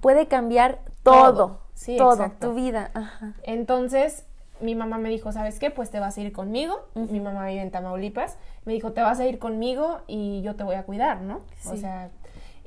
[0.02, 1.34] puede cambiar todo.
[1.34, 1.60] Todo.
[1.76, 2.90] Sí, todo, tu vida.
[2.94, 3.34] Ajá.
[3.44, 4.26] Entonces,
[4.66, 5.70] mi mamá me dijo, ¿sabes qué?
[5.72, 6.88] Pues te vas a ir conmigo.
[6.96, 8.38] Mi mamá vive en Tamaulipas.
[8.66, 11.38] Me dijo, te vas a ir conmigo y yo te voy a cuidar, ¿no?
[11.66, 11.78] O Sí.
[11.78, 12.10] sea,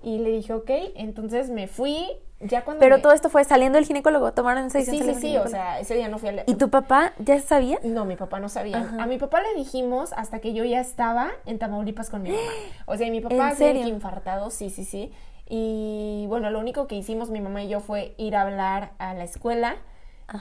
[0.03, 0.71] y le dije, ok.
[0.95, 2.07] Entonces me fui,
[2.41, 2.81] ya cuando...
[2.81, 5.15] Pero me- todo esto fue saliendo del ginecólogo, tomaron esa Sí, decisión.
[5.17, 6.33] sí, sí, del o sea, ese día no fui a...
[6.33, 7.79] la- ¿Y tu papá ya sabía?
[7.83, 8.89] No, mi papá no sabía.
[8.99, 12.53] A mi papá le dijimos hasta que yo ya estaba en Tamaulipas con mi mamá.
[12.87, 15.13] O sea, y mi papá que infartado, sí, sí, sí.
[15.51, 19.15] Y bueno, lo único que hicimos mi mamá y yo fue ir a hablar a
[19.15, 19.77] la escuela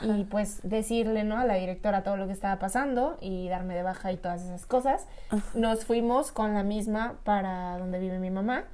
[0.02, 1.38] y pues decirle, ¿no?
[1.38, 4.65] A la directora todo lo que estaba pasando y darme de baja y todas esas
[4.65, 5.08] cosas.
[5.54, 8.65] Nos fuimos con la misma para donde vive mi mamá.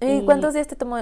[0.00, 0.98] ¿Y cuántos días te tomó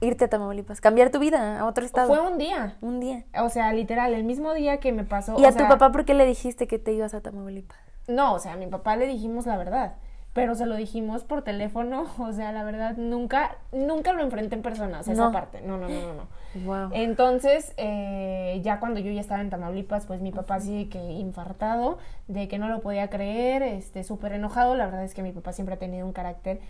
[0.00, 0.80] irte a Tamaulipas?
[0.80, 2.08] Cambiar tu vida a otro estado.
[2.08, 2.76] Fue un día.
[2.80, 3.24] Un día.
[3.40, 5.38] O sea, literal, el mismo día que me pasó.
[5.38, 7.78] ¿Y o a tu papá por qué le dijiste que te ibas a Tamaulipas?
[8.06, 9.94] No, o sea, a mi papá le dijimos la verdad,
[10.36, 14.62] pero se lo dijimos por teléfono, o sea, la verdad, nunca, nunca lo enfrenté en
[14.62, 15.24] persona, o sea, No.
[15.24, 16.46] esa parte, no, no, no, no, no.
[16.64, 16.90] Wow.
[16.94, 21.98] Entonces, eh, ya cuando yo ya estaba en Tamaulipas, pues mi papá sí que infartado,
[22.28, 25.52] de que no lo podía creer, este, súper enojado, la verdad es que mi papá
[25.52, 26.60] siempre ha tenido un carácter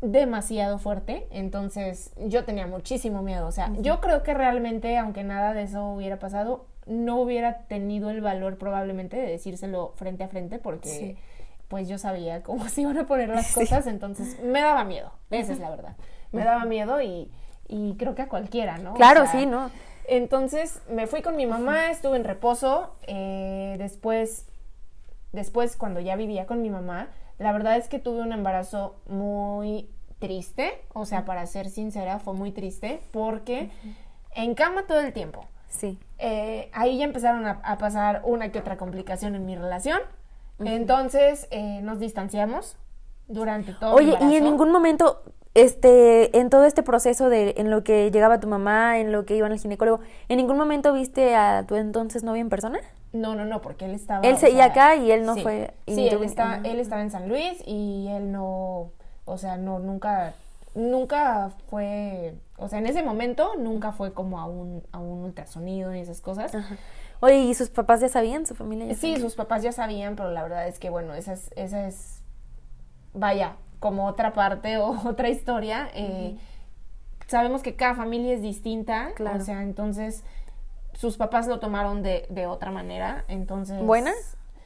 [0.00, 5.54] demasiado fuerte, entonces yo tenía muchísimo miedo, o sea, yo creo que realmente, aunque nada
[5.54, 10.58] de eso hubiera pasado, no hubiera tenido el valor probablemente de decírselo frente a frente
[10.58, 11.16] porque Sí.
[11.68, 15.52] Pues yo sabía cómo se iban a poner las cosas, entonces me daba miedo, esa
[15.52, 15.96] es la verdad,
[16.32, 17.30] me daba miedo y,
[17.68, 18.92] y creo que a cualquiera, ¿no?
[18.92, 19.70] O Claro, sea, sí, ¿no?
[20.06, 22.96] entonces me fui con mi mamá, estuve en reposo.
[23.06, 24.46] eh, después,
[25.32, 29.90] después cuando ya vivía con mi mamá, la verdad es que tuve un embarazo muy
[30.18, 30.82] triste.
[30.94, 33.70] O sea, para ser sincera, fue muy triste porque
[34.34, 35.46] en cama todo el tiempo.
[35.68, 35.98] Sí.
[36.18, 40.00] Eh, ahí ya empezaron a, a pasar una que otra complicación en mi relación.
[40.60, 42.76] Entonces eh, nos distanciamos
[43.28, 45.22] durante todo el Oye, y en ningún momento,
[45.54, 49.36] este, en todo este proceso de, en lo que llegaba tu mamá, en lo que
[49.36, 52.80] iban al ginecólogo, ¿en ningún momento viste a tu entonces novio en persona?
[53.12, 54.26] No, no, no, porque él estaba.
[54.26, 55.42] Él seguía acá y él no sí.
[55.42, 58.90] fue- Sí, él, está, él estaba en San Luis y él no.
[59.24, 60.34] O sea, no, nunca.
[60.74, 62.34] Nunca fue.
[62.58, 66.20] O sea, en ese momento nunca fue como a un, a un ultrasonido y esas
[66.20, 66.54] cosas.
[66.54, 66.76] Ajá.
[67.20, 68.46] Oye, ¿y sus papás ya sabían?
[68.46, 69.20] ¿Su familia ya Sí, sabía?
[69.20, 71.50] sus papás ya sabían, pero la verdad es que, bueno, esa es.
[71.56, 72.22] Esa es
[73.14, 75.88] vaya, como otra parte o otra historia.
[75.94, 76.36] eh,
[77.26, 79.10] Sabemos que cada familia es distinta.
[79.14, 79.38] Claro.
[79.40, 80.24] O sea, entonces.
[80.94, 83.24] Sus papás lo tomaron de, de otra manera.
[83.28, 83.80] Entonces.
[83.82, 84.12] ¿Buena?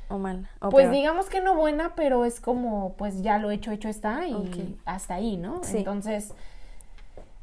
[0.09, 0.51] o mala?
[0.61, 0.95] O Pues peor?
[0.95, 5.15] digamos que no buena, pero es como, pues ya lo hecho, hecho está y hasta
[5.15, 5.61] ahí, ¿no?
[5.65, 5.79] Sí.
[5.79, 6.35] Entonces,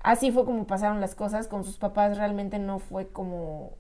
[0.03, 1.47] así fue como pasaron las cosas.
[1.47, 3.71] Con sus papás realmente no fue como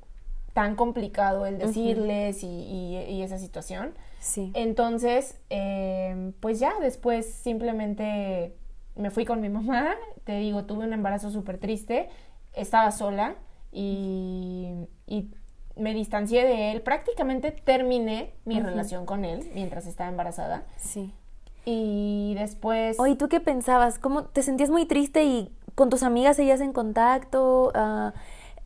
[0.59, 3.93] tan complicado el decirles y, y- y esa situación.
[4.19, 4.51] Sí.
[4.53, 8.55] Entonces, eh, pues ya después simplemente
[8.97, 9.95] me fui con mi mamá,
[10.25, 12.09] te digo, tuve un embarazo súper triste,
[12.53, 13.35] estaba sola
[13.71, 14.73] y,
[15.07, 15.31] y
[15.77, 21.13] me distancié de él, prácticamente terminé mi relación con él mientras estaba embarazada Sí.
[21.63, 22.99] y después...
[22.99, 23.97] Oye, ¿tú qué pensabas?
[23.97, 27.71] ¿Cómo te sentías muy triste y con tus amigas seguías en contacto?
[27.73, 28.13] Aba-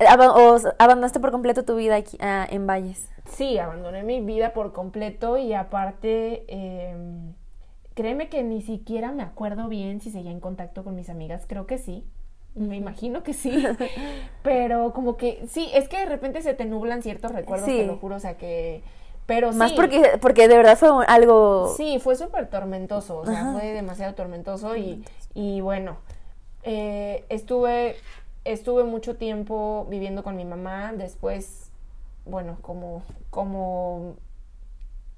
[0.07, 3.09] ¿O abandonaste por completo tu vida aquí, ah, en Valles?
[3.31, 7.33] Sí, abandoné mi vida por completo y aparte, em,
[7.93, 11.65] créeme que ni siquiera me acuerdo bien si seguía en contacto con mis amigas, creo
[11.65, 12.05] que sí,
[12.55, 13.51] me imagino que sí,
[14.43, 17.77] pero como que sí, es que de repente se te nublan ciertos recuerdos, Sí.
[17.77, 18.83] te lo juro, o sea que,
[19.25, 21.73] pero Más sí, porque, porque de verdad fue algo...
[21.77, 23.53] Sí, fue súper tormentoso, o sea, Ajá.
[23.53, 25.95] fue demasiado tormentoso y, y bueno,
[26.63, 27.95] eh, estuve,
[28.45, 31.71] estuve mucho tiempo viviendo con mi mamá, después,
[32.25, 34.15] bueno, como, como,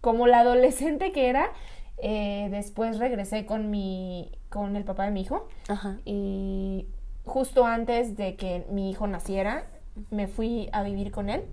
[0.01, 1.51] como la adolescente que era,
[1.97, 5.97] eh, después regresé con mi, con el papá de mi hijo Ajá.
[6.03, 6.87] y
[7.25, 9.67] justo antes de que mi hijo naciera,
[10.11, 11.43] me fui a vivir con él.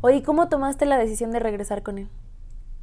[0.00, 2.08] Oye, ¿cómo tomaste la decisión de regresar con él?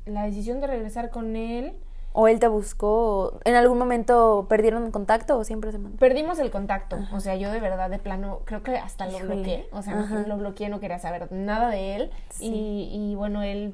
[0.06, 1.74] La decisión de regresar con él
[2.15, 3.39] ¿O él te buscó?
[3.43, 5.99] ¿En algún momento perdieron contacto o siempre se mantuvo?
[5.99, 9.36] Perdimos el contacto, o sea, yo de verdad de plano creo que hasta lo Híjole.
[9.36, 10.23] bloqueé, o sea, Ajá.
[10.28, 12.45] lo bloqueé, no quería saber nada de él Sí.
[12.54, 13.73] y, y, bueno, él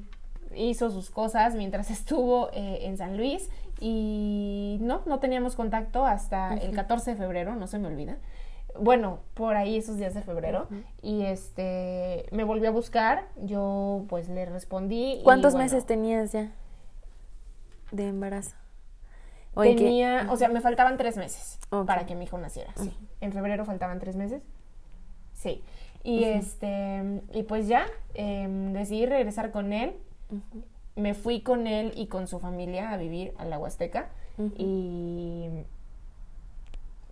[0.56, 3.50] hizo sus cosas mientras estuvo eh, en San Luis
[3.82, 8.18] y no, no teníamos contacto hasta el 14 de febrero, no se me olvida.
[8.80, 10.68] Bueno, por ahí esos días de febrero
[11.02, 15.16] y este me volvió a buscar, yo pues le respondí.
[15.20, 16.52] y, ¿Cuántos bueno, meses tenías ya
[17.92, 18.56] de embarazo?
[19.56, 22.72] Tenía, o sea, me faltaban tres meses para que mi hijo naciera.
[22.78, 22.96] Sí.
[23.20, 24.42] En febrero faltaban tres meses.
[25.34, 25.64] Sí.
[26.04, 29.96] Y este, y pues ya, em, decidí regresar con él.
[30.96, 34.10] Me fui con él y con su familia a vivir a la Huasteca.
[34.58, 35.50] Y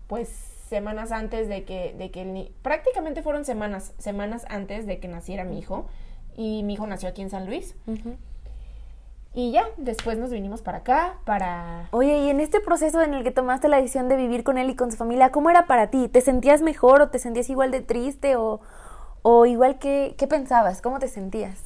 [0.08, 5.10] pues semanas antes de que, de que el prácticamente fueron semanas, semanas antes de que
[5.10, 5.88] naciera mi hijo.
[6.38, 7.76] Y mi hijo nació aquí en San Luis.
[9.38, 13.23] Y ya, después nos vinimos para acá, para Oye, y en este proceso en el
[13.23, 15.91] que tomaste la decisión de vivir con él y con su familia, ¿cómo era para
[15.91, 16.08] ti?
[16.08, 18.62] ¿Te sentías mejor o te sentías igual de triste o,
[19.21, 20.82] o igual que, qué pensabas?
[20.82, 21.65] ¿Cómo te sentías?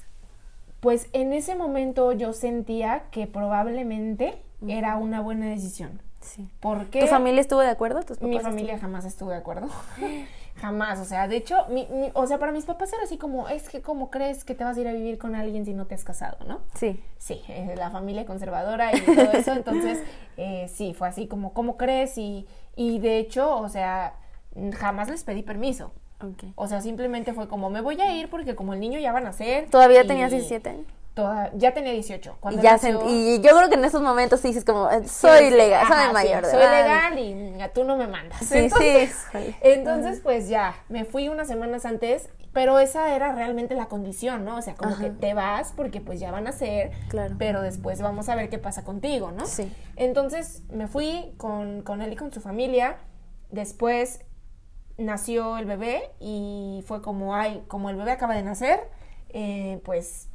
[0.82, 6.02] Pues en ese momento yo sentía que probablemente era una buena decisión.
[6.20, 6.50] Sí.
[6.60, 8.04] Porque ¿Tu familia estuvo de acuerdo?
[8.04, 9.70] ¿Tus mi papás familia jamás estuvo de acuerdo.
[10.56, 13.48] jamás, o sea, de hecho, mi- mi- o sea, para mis papás era así como,
[13.50, 15.86] es que cómo crees que te vas a ir a vivir con alguien si no
[15.88, 16.62] te has casado, ¿no?
[16.76, 17.04] Sí.
[17.18, 20.00] Sí, eh, la familia conservadora y todo eso, entonces
[20.38, 22.18] eh, sí, fue así como, ¿cómo crees?
[22.18, 24.16] Y, y de hecho, o sea,
[24.78, 25.92] jamás les pedí permiso.
[26.24, 26.44] Ok.
[26.56, 29.24] O sea, simplemente fue como, me voy a ir porque como el niño ya van
[29.24, 29.70] a nacer.
[29.70, 30.86] ¿Todavía y- tenías 17 años?
[31.14, 32.32] Toda, ya tenía 18.
[32.38, 35.06] Y, Cuando ya nació- sent- y yo creo que en esos momentos dices como, eh,
[35.08, 36.84] soy Sí, legal, soy mayor sí, soy edad.
[37.12, 38.40] legal y tú no me mandas.
[38.40, 39.56] Sí, entonces, sí.
[39.62, 44.56] Entonces, pues ya, me fui unas semanas antes, pero esa era realmente la condición, ¿no?
[44.58, 45.04] O sea, como Ajá.
[45.04, 47.36] que te vas porque pues ya van a ser, Claro.
[47.38, 49.46] pero después vamos a ver qué pasa contigo, ¿no?
[49.48, 49.70] Sí.
[49.98, 52.96] Entonces, me fui con, con él y con su familia.
[53.50, 54.22] Después
[54.98, 58.80] nació el bebé y fue como, ay, como el bebé acaba de nacer,
[59.30, 60.30] eh, pues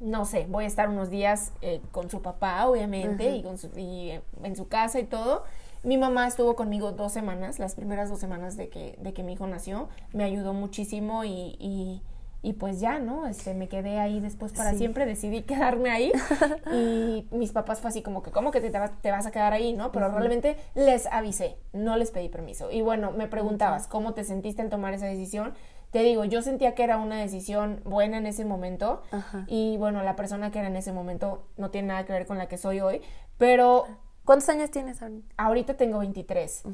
[0.00, 3.70] no sé, voy a estar unos días eh, con su papá, obviamente, y, con su-
[3.78, 5.44] y, eh, en su casa y todo.
[5.82, 9.34] Mi mamá estuvo conmigo dos semanas, las primeras dos semanas de que, de que mi
[9.34, 9.88] hijo nació.
[10.12, 12.02] Me ayudó muchísimo y, y-
[12.42, 13.26] y pues ya, ¿no?
[13.26, 14.78] Este, me quedé ahí después para Sí.
[14.78, 16.12] siempre, decidí quedarme ahí.
[16.72, 19.72] y mis papás fue así como que, ¿cómo que te, te vas a quedar ahí,
[19.72, 19.92] no?
[19.92, 22.70] Pero realmente les avisé, no les pedí permiso.
[22.70, 25.54] Y bueno, me preguntabas, ¿cómo te sentiste al tomar esa decisión?
[25.94, 29.44] Te digo, yo sentía que era una decisión buena en ese momento Ajá.
[29.46, 32.36] y bueno, la persona que era en ese momento no tiene nada que ver con
[32.36, 33.00] la que soy hoy,
[33.38, 33.86] pero
[34.24, 35.34] ¿Cuántos años tienes ahorita?
[35.36, 36.64] ahorita tengo 23.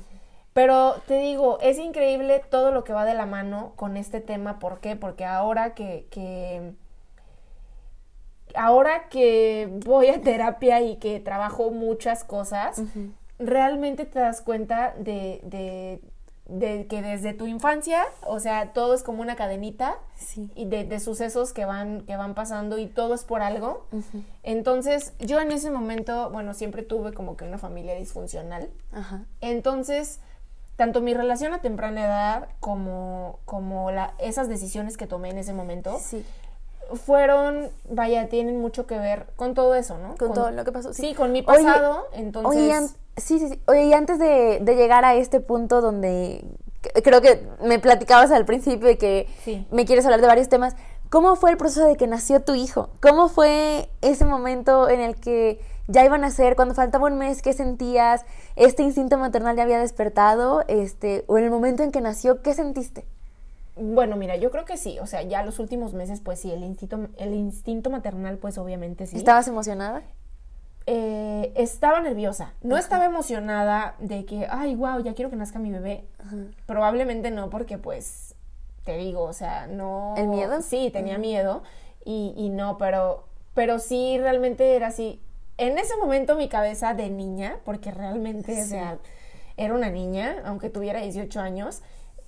[0.55, 4.59] Pero te digo, es increíble todo lo que va de la mano con este tema.
[4.59, 4.97] ¿Por qué?
[4.97, 6.73] Porque ahora que, que
[8.55, 12.81] ahora que voy a terapia y que trabajo muchas cosas,
[13.39, 16.01] realmente te das cuenta de, de,
[16.51, 20.51] de que desde tu infancia, o sea, todo es como una cadenita Sí.
[20.55, 23.87] y de, de sucesos que van, que van pasando y todo es por algo.
[24.43, 28.69] Entonces, yo en ese momento, bueno, siempre tuve como que una familia disfuncional.
[28.93, 29.23] Ajá.
[29.41, 30.21] Entonces,
[30.77, 35.53] tanto mi relación a temprana edad como, como la, esas decisiones que tomé en ese
[35.53, 36.25] momento, Sí.
[37.07, 40.17] fueron, vaya, tienen mucho que ver con todo eso, ¿no?
[40.17, 41.03] Con todo lo que pasó, sí.
[41.09, 42.61] Sí, con mi Oye, pasado, entonces...
[42.63, 43.61] Oye, sí, sí, sí.
[43.67, 46.45] Oye, y antes de, de llegar a este punto donde
[47.05, 49.67] creo que me platicabas al principio de que Sí.
[49.71, 50.75] me quieres hablar de varios temas,
[51.11, 52.89] ¿cómo fue el proceso de que nació tu hijo?
[53.01, 57.43] ¿Cómo fue ese momento en el que ya iban a nacer, cuando faltaba un mes,
[57.43, 58.25] qué sentías?
[58.57, 60.63] ¿Este instinto maternal ya había despertado?
[60.69, 63.05] Este, o en el momento en que nació, ¿qué sentiste?
[63.77, 66.63] Bueno, mira, yo creo que sí, o sea, ya los últimos meses, pues sí, el
[66.65, 69.17] instinto, el instinto maternal, pues obviamente sí.
[69.17, 70.03] ¿Estabas emocionada?
[70.93, 75.71] Eh, estaba nerviosa, no estaba emocionada de que, ay, wow, ya quiero que nazca mi
[75.71, 76.05] bebé.
[76.67, 78.35] Probablemente no, porque pues,
[78.83, 80.15] te digo, o sea, no...
[80.17, 80.63] ¿El miedo?
[80.63, 81.63] Sí, tenía miedo
[82.05, 85.23] y, y no, pero, pero sí, realmente era así.
[85.59, 88.99] En ese momento mi cabeza de niña, porque realmente, o sea,
[89.57, 91.83] era una niña, aunque tuviera 18 años,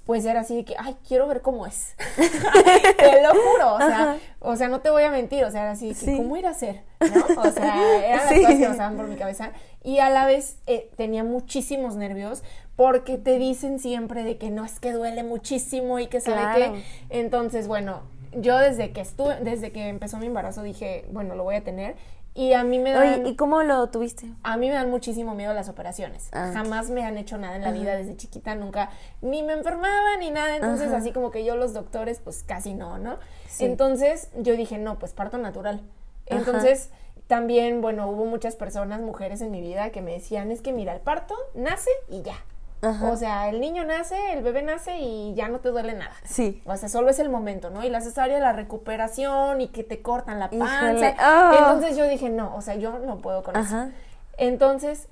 [0.07, 1.95] pues era así de que, ay, quiero ver cómo es.
[2.17, 5.71] te lo juro, o sea, o sea, no te voy a mentir, o sea, era
[5.73, 6.17] así de que, Sí.
[6.17, 6.83] ¿cómo ir a ser?
[7.01, 7.41] ¿No?
[7.41, 9.53] O sea, eran las cosas que pasaban por mi cabeza.
[9.85, 12.43] Y a la vez eh, tenía muchísimos nervios
[12.77, 16.73] porque te dicen siempre de que no es que duele muchísimo y que sabe Claro.
[16.75, 16.83] qué.
[17.11, 18.01] Entonces, bueno,
[18.33, 21.97] yo desde que estuve, desde que empezó mi embarazo dije, bueno, lo voy a tener.
[22.35, 24.33] Y a mí me dan, Oye, ¿y cómo lo tuviste?
[24.43, 26.29] a mí me dan muchísimo miedo las operaciones.
[26.33, 26.51] Ah.
[26.55, 28.91] Jamás me han hecho nada en la vida desde chiquita, nunca
[29.21, 30.57] ni me enfermaba ni nada.
[30.57, 30.97] Entonces, Ajá.
[30.99, 33.19] así como que yo los doctores, pues casi no, ¿no?
[33.49, 33.67] Sí.
[33.67, 35.83] Entonces, yo dije, no, pues parto natural.
[36.31, 36.39] Ajá.
[36.39, 36.91] Entonces,
[37.27, 40.95] también, bueno, hubo muchas personas, mujeres en mi vida que me decían, es que mira,
[40.95, 42.37] el parto nace y ya.
[42.83, 43.11] Ajá.
[43.11, 46.15] O sea, el niño nace, el bebé nace y ya no te duele nada.
[46.25, 46.63] Sí.
[46.67, 47.85] O sea, solo es el momento, ¿no?
[47.85, 51.15] Y la cesárea, la recuperación y que te cortan la panza.
[51.19, 51.55] ah.
[51.57, 53.85] Entonces yo dije, no, o sea, yo no puedo con Ajá.
[53.85, 53.93] eso.
[54.37, 55.09] Entonces,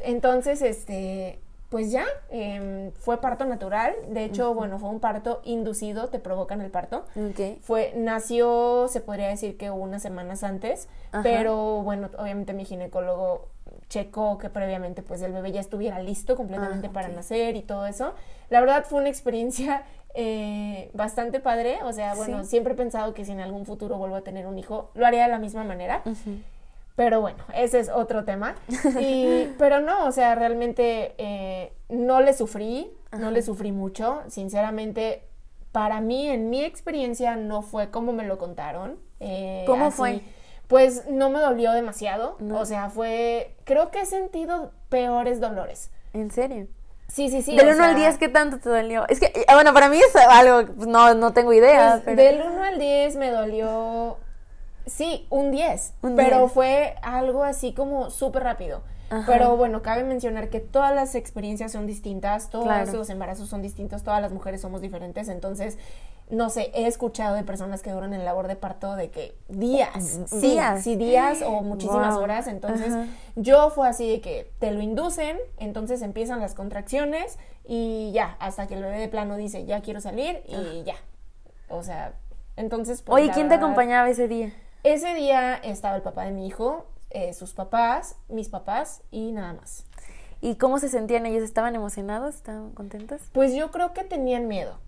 [0.00, 1.38] entonces, este,
[1.70, 3.94] pues ya, em, fue parto natural.
[4.08, 7.04] De hecho, bueno, fue un parto inducido, te provocan el parto.
[7.16, 7.60] Ok.
[7.62, 11.22] Fue, nació, se podría decir que unas semanas antes, Ajá.
[11.22, 13.48] pero bueno, obviamente mi ginecólogo
[13.88, 17.86] checó que previamente pues el bebé ya estuviera listo completamente Ah, para nacer y todo
[17.86, 18.14] eso.
[18.50, 22.50] La verdad fue una experiencia eh, bastante padre, o sea, bueno, Sí.
[22.50, 25.22] siempre he pensado que si en algún futuro vuelvo a tener un hijo, lo haría
[25.24, 26.02] de la misma manera.
[26.96, 28.56] Pero bueno, ese es otro tema.
[29.00, 34.22] Y, pero no, o sea, realmente eh, no le sufrí, no le sufrí mucho.
[34.26, 35.22] Sinceramente,
[35.70, 38.98] para mí, en mi experiencia, no fue como me lo contaron.
[39.20, 40.22] Eh, ¿Cómo así, fue?
[40.68, 42.36] Pues no me dolió demasiado.
[42.40, 42.60] No.
[42.60, 43.56] O sea, fue.
[43.64, 45.90] Creo que he sentido peores dolores.
[46.12, 46.66] ¿En serio?
[47.08, 47.56] Sí, sí, sí.
[47.56, 49.08] Del o 1 al sea, 10, ¿qué tanto te dolió?
[49.08, 51.92] Es que, eh, bueno, para mí es algo, pues, no, no tengo idea.
[51.92, 54.18] Pues, pero- Del 1 al 10 me dolió,
[54.84, 56.52] sí, un 10, Un pero 10.
[56.52, 58.82] fue algo así como súper rápido.
[59.08, 59.24] Ajá.
[59.26, 62.92] Pero bueno, cabe mencionar que todas las experiencias son distintas, todos Claro.
[62.92, 65.78] los embarazos son distintos, todas las mujeres somos diferentes, entonces,
[66.30, 70.18] no sé, he escuchado de personas que duran en labor de parto de que días,
[70.26, 70.82] sí, Días.
[70.82, 72.22] sí, días o muchísimas Wow.
[72.24, 73.06] horas, entonces Ajá.
[73.36, 78.66] yo fue así de que te lo inducen, entonces empiezan las contracciones y ya, hasta
[78.66, 80.96] que el bebé de plano dice, ya quiero salir y ya.
[81.68, 82.14] O sea,
[82.56, 83.02] entonces...
[83.02, 84.52] pues, Oye, ¿quién te acompañaba ese día?
[84.84, 89.54] Ese día estaba el papá de mi hijo, eh, sus papás, mis papás y nada
[89.54, 89.84] más.
[90.40, 91.42] ¿Y cómo se sentían ellos?
[91.42, 92.36] ¿Estaban emocionados?
[92.36, 93.22] ¿Estaban contentos?
[93.32, 94.78] Pues yo creo que tenían miedo.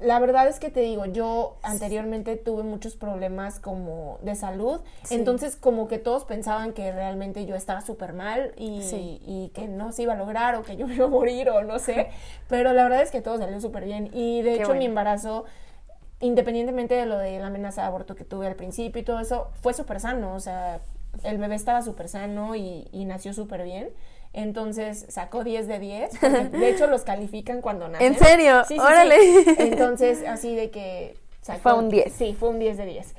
[0.00, 5.14] La verdad es que te digo, yo anteriormente tuve muchos problemas como de salud, Sí.
[5.14, 9.20] entonces como que todos pensaban que realmente yo estaba súper mal y, Sí.
[9.26, 11.62] y que no se iba a lograr o que yo me iba a morir o
[11.64, 12.08] no sé,
[12.48, 14.78] pero la verdad es que todo salió súper bien y de Qué hecho bueno.
[14.78, 15.44] mi embarazo,
[16.20, 19.48] independientemente de lo de la amenaza de aborto que tuve al principio y todo eso,
[19.62, 20.80] fue súper sano, o sea,
[21.24, 23.90] el bebé estaba súper sano y, y nació súper bien.
[24.32, 26.10] Entonces sacó 10 de 10.
[26.20, 28.06] porque, de hecho, los califican cuando nacen.
[28.14, 28.62] ¿En serio?
[28.66, 29.16] Sí, sí, Órale.
[29.18, 29.44] sí.
[29.58, 32.12] Entonces, así de que sacó- Fue un 10.
[32.12, 33.14] Sí, fue un 10 de 10.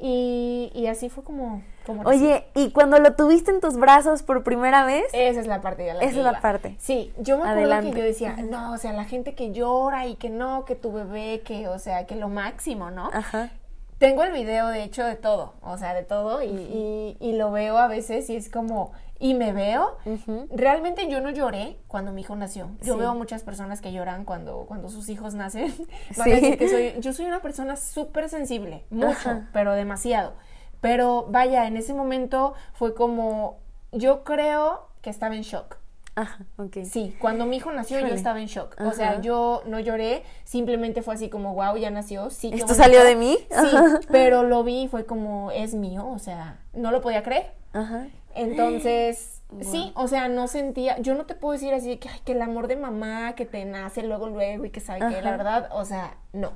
[0.00, 1.62] Y, y así fue como...
[1.86, 2.16] como nací.
[2.24, 5.04] Oye, ¿y cuando lo tuviste en tus brazos por primera vez?
[5.12, 6.76] Esa es la parte de la que Esa es la parte.
[6.78, 7.90] Sí, yo me acuerdo Adelante.
[7.92, 10.92] que yo decía, no, o sea, la gente que llora y que no, que tu
[10.92, 13.08] bebé, que, o sea, que lo máximo, ¿no?
[13.12, 13.50] Ajá.
[13.98, 17.52] Tengo el video, de hecho, de todo, o sea, de todo, y, y- y lo
[17.52, 18.92] veo a veces y es como,
[19.24, 19.96] y me veo.
[20.04, 20.48] Ujú.
[20.52, 22.68] Realmente yo no lloré cuando mi hijo nació.
[22.82, 22.98] Yo Sí.
[23.00, 25.72] veo muchas personas que lloran cuando, cuando sus hijos nacen.
[26.18, 26.32] Van Sí.
[26.32, 29.48] a decir que soy, yo soy una persona súper sensible, mucho, Ajá.
[29.54, 30.34] pero demasiado.
[30.82, 33.60] Pero vaya, en ese momento fue como,
[33.92, 35.76] yo creo que estaba en shock.
[36.16, 36.76] Ajá, ok.
[36.84, 38.76] Sí, cuando mi hijo nació yo estaba en shock.
[38.80, 39.20] O sea, Ajá.
[39.22, 42.28] yo no lloré, simplemente fue así como, wow, ya nació.
[42.28, 42.74] Sí, ¿Esto bonito".
[42.74, 43.38] salió de mí?
[43.48, 44.00] Sí, Ajá.
[44.10, 47.52] pero lo vi y fue como, es mío, o sea, no lo podía creer.
[47.72, 48.06] Ajá.
[48.34, 52.20] Entonces, sí, o sea, no sentía, yo no te puedo decir así de que, ay,
[52.24, 55.20] que el amor de mamá que te nace luego, luego y que sabe que, Ajá.
[55.22, 56.52] la verdad, o sea, no.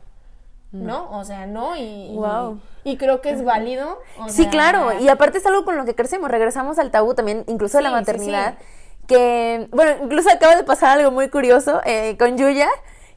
[0.70, 1.10] ¿no?
[1.18, 2.60] O sea, no, y, Wow.
[2.84, 3.98] y, creo que es válido.
[4.18, 7.14] o Sí, sea, claro, y aparte es algo con lo que crecemos, regresamos al tabú
[7.14, 8.54] también, incluso de la Sí, sí, maternidad,
[9.06, 12.68] que, bueno, incluso acaba de pasar algo muy curioso eh, con Yuya,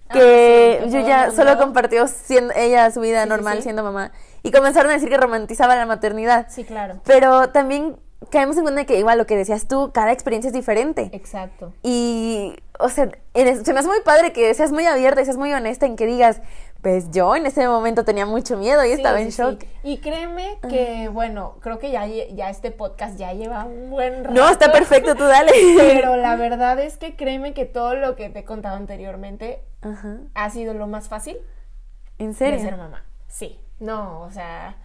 [0.07, 4.11] Ah, que que todo Yuya solo compartió siendo, ella su vida normal siendo mamá,
[4.43, 7.01] y comenzaron a decir que romantizaba la maternidad, Sí, claro.
[7.05, 7.97] pero también
[8.29, 11.09] caemos en cuenta de que igual lo que decías tú, cada experiencia es diferente.
[11.13, 11.73] Exacto.
[11.83, 15.37] Y, o sea, eres- se me hace muy padre que seas muy abierta y seas
[15.37, 16.41] muy honesta en que digas,
[16.81, 19.41] pues yo en ese momento tenía mucho miedo y Sí, estaba sí, en sí.
[19.41, 19.63] shock.
[19.83, 24.35] Y créeme que, bueno, creo que ya, ya este podcast ya lleva un buen rato.
[24.35, 25.51] No, está perfecto, tú dale.
[25.77, 29.61] Pero la verdad es que créeme que todo lo que te he contado anteriormente
[30.33, 31.37] ha sido lo más fácil
[32.17, 32.59] ¿En de serio?
[32.61, 33.03] ser mamá.
[33.27, 33.59] Sí.
[33.79, 34.77] No, o sea,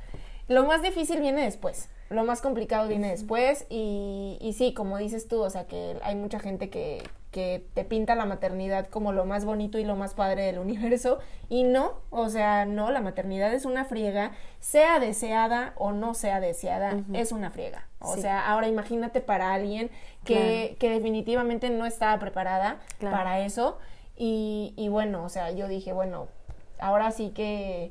[0.48, 1.88] lo más difícil viene después.
[2.08, 6.14] Lo más complicado viene después y, y sí, como dices tú, o sea que hay
[6.14, 7.02] mucha gente que,
[7.32, 11.18] que te pinta la maternidad como lo más bonito y lo más padre del universo
[11.48, 14.30] y no, o sea, no, la maternidad es una friega,
[14.60, 17.86] sea deseada o no sea deseada, es una friega.
[17.98, 18.20] O Sí.
[18.20, 19.90] sea, ahora imagínate para alguien
[20.24, 23.16] que, que definitivamente no estaba preparada Claro.
[23.16, 23.78] para eso
[24.16, 26.28] y, y bueno, o sea, yo dije, bueno,
[26.78, 27.90] ahora sí que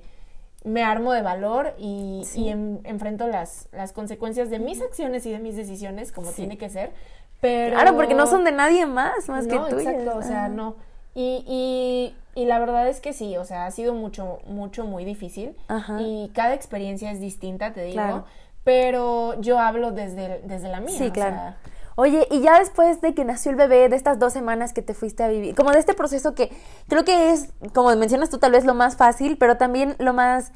[0.65, 2.41] me armo de valor y, Sí.
[2.43, 6.35] y en- enfrento las, las consecuencias de mis acciones y de mis decisiones como Sí.
[6.37, 6.91] tiene que ser.
[7.39, 7.75] Pero...
[7.75, 9.85] Claro, porque no son de nadie más, más que No, tuyas.
[9.93, 10.49] exacto, o sea, Ajá.
[10.49, 10.75] no.
[11.13, 15.05] Y, y, y la verdad es que sí, o sea, ha sido mucho, mucho, muy
[15.05, 15.55] difícil.
[15.69, 16.01] Ajá.
[16.01, 17.93] Y cada experiencia es distinta, te digo.
[17.93, 18.25] Claro.
[18.65, 20.97] Pero yo hablo desde, desde la mía.
[20.97, 21.35] Sí, o claro.
[21.35, 21.57] sea,
[21.95, 24.93] Oye, y ya después de que nació el bebé, de estas dos semanas que te
[24.93, 26.51] fuiste a vivir, como de este proceso que
[26.87, 30.51] creo que es, como mencionas tú, tal vez lo más fácil, pero también lo más,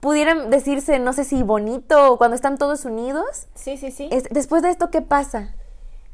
[0.00, 4.08] pudieran decirse, no sé si bonito, o cuando están todos unidos, sí, sí, sí.
[4.12, 5.54] es, después de esto, ¿qué pasa?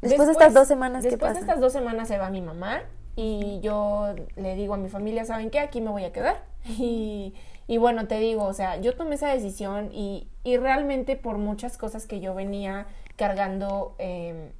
[0.01, 1.39] Después, de estas dos semanas, ¿qué Después pasa?
[1.39, 2.81] de estas dos semanas se va mi mamá
[3.15, 5.59] y yo le digo a mi familia, ¿saben qué?
[5.59, 6.43] Aquí me voy a quedar.
[6.65, 7.33] Y,
[7.67, 11.77] y bueno, te digo, o sea, yo tomé esa decisión y, y realmente por muchas
[11.77, 14.51] cosas que yo venía cargando eh,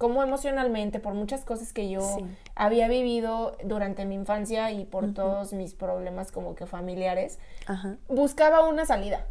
[0.00, 2.24] como emocionalmente, por muchas cosas que yo Sí.
[2.54, 8.66] había vivido durante mi infancia y por todos mis problemas como que familiares, Ajá, buscaba
[8.66, 9.26] una salida.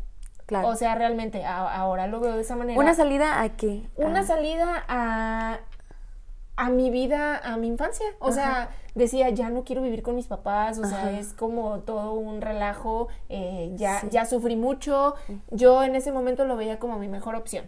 [0.46, 0.68] claro.
[0.68, 3.82] O sea, realmente a- ahora lo veo de esa manera ¿Una salida a qué?
[3.96, 5.60] una Ah, salida a,
[6.56, 8.06] a mi vida, a mi infancia.
[8.20, 12.14] O sea, decía, ya no quiero vivir con mis papás, o sea, es como todo
[12.14, 14.08] un relajo, eh, ya, Sí.
[14.12, 15.16] ya sufrí mucho.
[15.50, 17.68] Yo en ese momento lo veía como mi mejor opción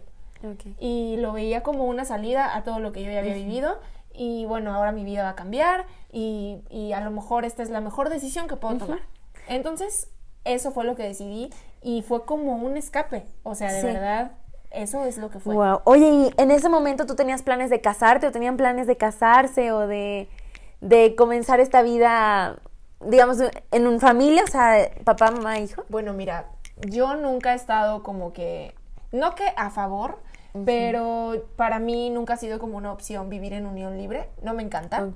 [0.78, 3.78] y lo veía como una salida a todo lo que yo ya había vivido.
[4.14, 7.70] Y bueno, ahora mi vida va a cambiar y, y a lo mejor esta es
[7.70, 9.00] la mejor decisión que puedo tomar.
[9.48, 10.08] Entonces,
[10.44, 11.50] eso fue lo que decidí
[11.82, 13.24] y fue como un escape.
[13.42, 13.86] O sea, de Sí.
[13.86, 14.32] verdad,
[14.70, 15.54] eso es lo que fue.
[15.54, 15.80] Wow.
[15.84, 19.72] Oye, ¿y en ese momento tú tenías planes de casarte o tenían planes de casarse
[19.72, 20.28] o de,
[20.80, 22.58] de comenzar esta vida,
[23.00, 23.38] digamos,
[23.70, 24.44] en una familia?
[24.44, 25.84] O sea, papá, mamá, hijo.
[25.88, 26.50] Bueno, mira,
[26.86, 28.74] yo nunca he estado como que,
[29.10, 30.18] no que a favor,
[30.64, 34.28] pero para mí nunca ha sido como una opción vivir en unión libre.
[34.42, 35.06] No me encanta,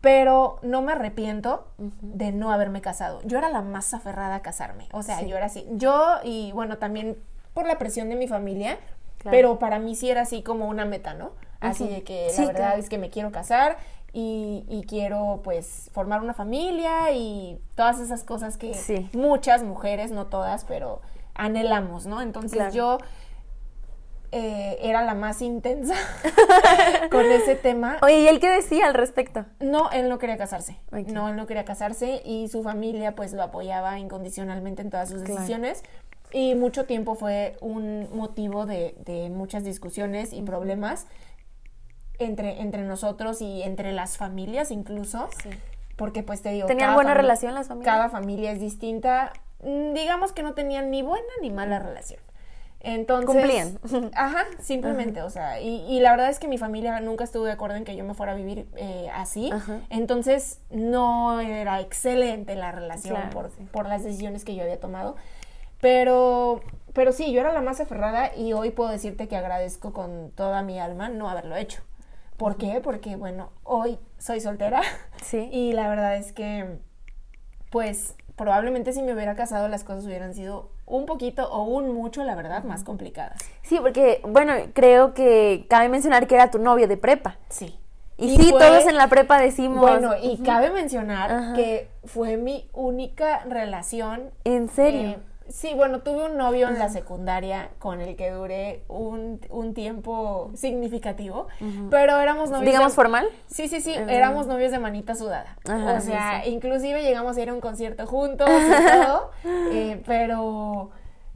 [0.00, 3.20] pero no me arrepiento de no haberme casado.
[3.24, 5.28] Yo era la más aferrada a casarme, o sea, Sí.
[5.28, 5.66] yo era así.
[5.72, 7.16] Yo y bueno, también
[7.54, 8.78] por la presión de mi familia,
[9.18, 9.34] Claro.
[9.36, 11.30] pero para mí sí era así como una meta, ¿no?
[11.60, 12.80] Así de que Sí, la verdad claro.
[12.80, 13.78] es que me quiero casar
[14.12, 18.74] y, y quiero pues formar una familia y todas esas cosas que
[19.14, 21.00] muchas mujeres, no todas, pero
[21.34, 22.20] anhelamos, ¿no?
[22.20, 22.72] Entonces Claro.
[22.74, 22.98] yo
[24.36, 25.94] eh, era la más intensa
[27.10, 27.98] con ese tema.
[28.02, 29.46] Oye, ¿y él qué decía al respecto?
[29.60, 30.76] No, él no quería casarse.
[30.90, 35.22] No, él no quería casarse y su familia pues lo apoyaba incondicionalmente en todas sus
[35.22, 35.34] Claro.
[35.40, 35.84] decisiones.
[36.32, 41.06] Y mucho tiempo fue un motivo de, de muchas discusiones y problemas
[42.18, 45.28] entre, entre nosotros y entre las familias incluso.
[45.42, 45.50] Sí.
[45.96, 46.66] Porque pues te digo...
[46.66, 47.94] ¿Tenían buena relación las familias?
[47.94, 49.32] Cada familia es distinta.
[49.62, 52.20] Mm, Digamos que no tenían ni buena ni mala relación.
[52.84, 53.26] Entonces...
[53.26, 53.78] Cumplían.
[54.14, 57.52] Ajá, simplemente, o sea, y, y la verdad es que mi familia nunca estuvo de
[57.52, 59.50] acuerdo en que yo me fuera a vivir eh, así.
[59.50, 59.80] Ajá.
[59.90, 63.66] Entonces no era excelente la relación Claro, por, sí.
[63.72, 65.16] por las decisiones que yo había tomado.
[65.80, 66.60] Pero,
[66.92, 70.62] pero sí, yo era la más aferrada y hoy puedo decirte que agradezco con toda
[70.62, 71.82] mi alma no haberlo hecho.
[72.36, 72.80] ¿Por qué?
[72.82, 74.82] Porque, bueno, hoy soy soltera
[75.22, 75.48] Sí.
[75.52, 76.78] y la verdad es que,
[77.70, 82.24] pues, probablemente si me hubiera casado las cosas hubieran sido un poquito o un mucho,
[82.24, 83.38] la verdad, más complicadas.
[83.62, 87.36] Sí, porque, bueno, creo que cabe mencionar que era tu novio de prepa.
[87.48, 87.78] Sí.
[88.16, 89.80] Y, sí, fue- todos en la prepa decimos...
[89.80, 91.52] Bueno, y cabe mencionar Ajá.
[91.54, 95.00] que fue mi única relación ¿En serio?
[95.00, 95.18] eh,
[95.48, 100.50] Sí, bueno, tuve un novio en la secundaria con el que duré un, un tiempo
[100.54, 101.48] significativo,
[101.90, 102.66] pero éramos novios.
[102.66, 103.28] Digamos de- formal.
[103.46, 105.56] Sí, sí, sí, éramos novios de manita sudada.
[105.66, 109.30] O sea, sí, inclusive llegamos a ir a un concierto juntos y todo,
[109.72, 110.90] eh, pero,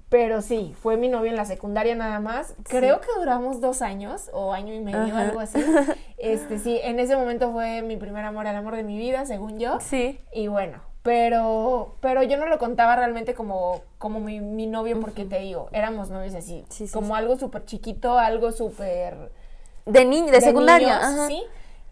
[0.08, 2.54] pero sí, fue mi novio en la secundaria nada más.
[2.64, 5.62] Creo que duramos dos años o año y medio, algo así.
[6.20, 9.58] Este, sí, en ese momento fue mi primer amor, el amor de mi vida, según
[9.60, 9.78] yo.
[9.80, 10.18] Sí.
[10.32, 15.24] Y bueno, pero, pero yo no lo contaba realmente como, como mi, mi novio, porque
[15.24, 17.12] te digo, éramos novios así, Sí, sí, como sí.
[17.14, 19.32] algo súper chiquito, algo súper
[19.86, 20.98] De niño, de, secundaria.
[20.98, 21.26] niños, ajá.
[21.28, 21.42] sí.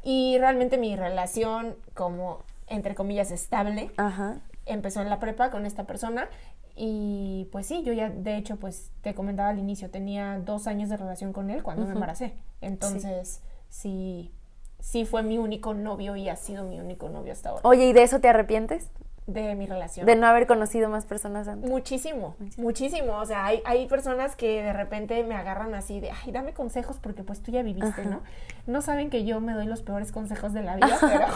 [0.02, 4.36] Y realmente mi relación, como entre comillas, estable, Ajá.
[4.66, 6.28] empezó en la prepa con esta persona.
[6.76, 10.90] Y pues sí, yo ya, de hecho, pues te comentaba al inicio, tenía dos años
[10.90, 12.34] de relación con él cuando me embaracé.
[12.60, 13.40] Entonces,
[13.70, 14.30] sí,
[14.78, 17.92] sí fue mi único novio y ha sido mi único novio hasta ahora Oye, ¿y
[17.94, 18.90] de eso te arrepientes?
[19.26, 20.06] De mi relación.
[20.06, 21.68] De no haber conocido más personas antes.
[21.68, 23.14] Muchísimo, muchísimo.
[23.18, 26.98] O sea, hay, hay personas que de repente me agarran así de, ay, dame consejos
[27.00, 28.20] porque pues tú ya viviste, ¿no?
[28.66, 31.26] No saben que yo me doy los peores consejos de la vida, pero,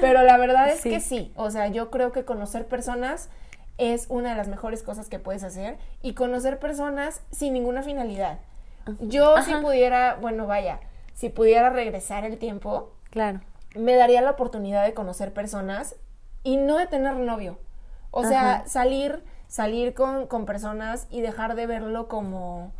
[0.00, 0.90] pero la verdad es Sí.
[0.90, 1.32] que sí.
[1.36, 3.30] O sea, yo creo que conocer personas
[3.78, 8.38] es una de las mejores cosas que puedes hacer y conocer personas sin ninguna finalidad.
[9.00, 10.80] Yo si pudiera, bueno, vaya,
[11.14, 13.40] si pudiera regresar el tiempo, Claro.
[13.74, 15.96] me daría la oportunidad de conocer personas
[16.46, 17.58] y no de tener novio.
[18.12, 18.66] O sea, Ajá.
[18.68, 22.70] salir, salir con, con personas y dejar de verlo como,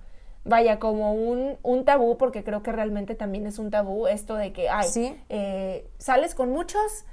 [0.45, 4.53] vaya, como un, un tabú, porque creo que realmente también es un tabú esto de
[4.53, 5.21] que, ay, Sí.
[5.31, 7.05] eh, sales con muchos,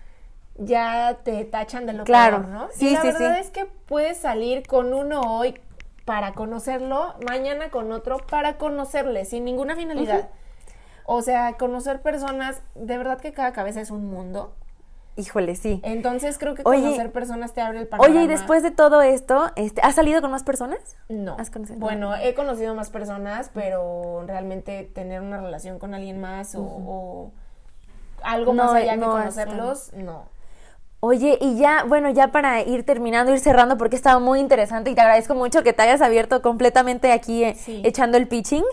[0.57, 2.37] ya te tachan de lo Claro.
[2.43, 2.67] peor, ¿no?
[2.71, 3.39] Sí, y la sí, verdad sí.
[3.41, 5.59] es que puedes salir con uno hoy
[6.05, 10.29] para conocerlo, mañana con otro para conocerle, sin ninguna finalidad.
[11.05, 14.53] O sea, conocer personas, de verdad que cada cabeza es un mundo.
[15.15, 15.79] Híjole, sí.
[15.83, 18.15] Entonces creo que Oye, conocer personas te abre el panorama.
[18.15, 20.79] Oye, y después de todo esto, este, ¿has salido con más personas?
[21.07, 21.35] No.
[21.37, 21.79] ¿Has conocido?
[21.79, 27.31] Bueno, he conocido más personas, pero realmente tener una relación con alguien más o, o
[28.23, 30.33] algo No, más allá no que conocerlos, no.
[31.05, 34.95] Oye, y ya, bueno, ya para ir terminando, ir cerrando, porque estaba muy interesante y
[34.95, 38.63] te agradezco mucho que te hayas abierto completamente aquí eh, echando el pitching.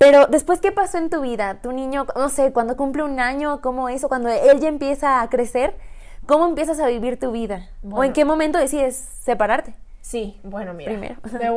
[0.00, 1.58] Pero después, ¿qué pasó en tu vida?
[1.60, 4.02] Tu niño, no sé, cuando cumple un año, ¿cómo es?
[4.02, 5.74] O cuando él ya empieza a crecer,
[6.24, 7.68] ¿cómo empiezas a vivir tu vida?
[7.92, 9.74] ¿O en qué momento decides separarte?
[10.00, 10.90] Sí, bueno, mira.
[10.90, 11.16] Primero.
[11.38, 11.52] Te,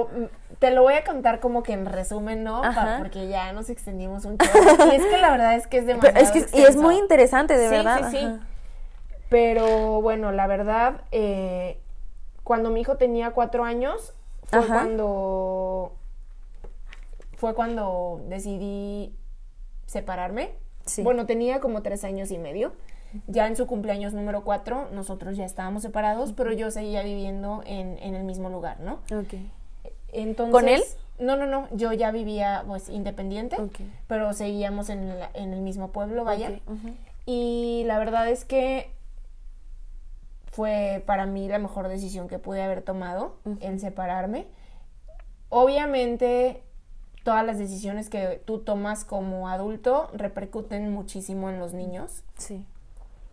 [0.59, 2.63] te lo voy a contar como que en resumen, ¿no?
[2.63, 4.91] Pa- porque ya nos extendimos un chorro.
[4.91, 6.97] Y es que la verdad es que es demasiado Pero es que y es muy
[6.97, 8.09] interesante, de Sí, verdad.
[8.11, 8.25] sí, sí.
[8.25, 8.39] Ajá.
[9.29, 11.79] Pero bueno, la verdad, eh,
[12.43, 14.13] cuando mi hijo tenía cuatro años,
[14.43, 14.73] fue Ajá.
[14.73, 15.93] cuando
[17.43, 19.13] fue cuando decidí
[19.85, 20.51] separarme.
[20.85, 21.03] Sí.
[21.03, 22.71] Bueno, tenía como tres años y medio.
[23.27, 27.97] Ya en su cumpleaños número cuatro, nosotros ya estábamos separados, pero yo seguía viviendo en,
[28.01, 28.93] en el mismo lugar, ¿no?
[29.13, 29.33] Ok.
[30.13, 30.81] Entonces, ¿Con él?
[31.19, 31.67] No, no, no.
[31.73, 33.79] Yo ya vivía pues independiente, Ok.
[34.07, 36.61] pero seguíamos en, la- en el mismo pueblo, vaya.
[37.25, 38.89] Y la verdad es que
[40.45, 44.47] fue para mí la mejor decisión que pude haber tomado, el separarme.
[45.49, 46.63] Obviamente,
[47.23, 52.23] todas las decisiones que tú tomas como adulto repercuten muchísimo en los niños.
[52.37, 52.65] Sí.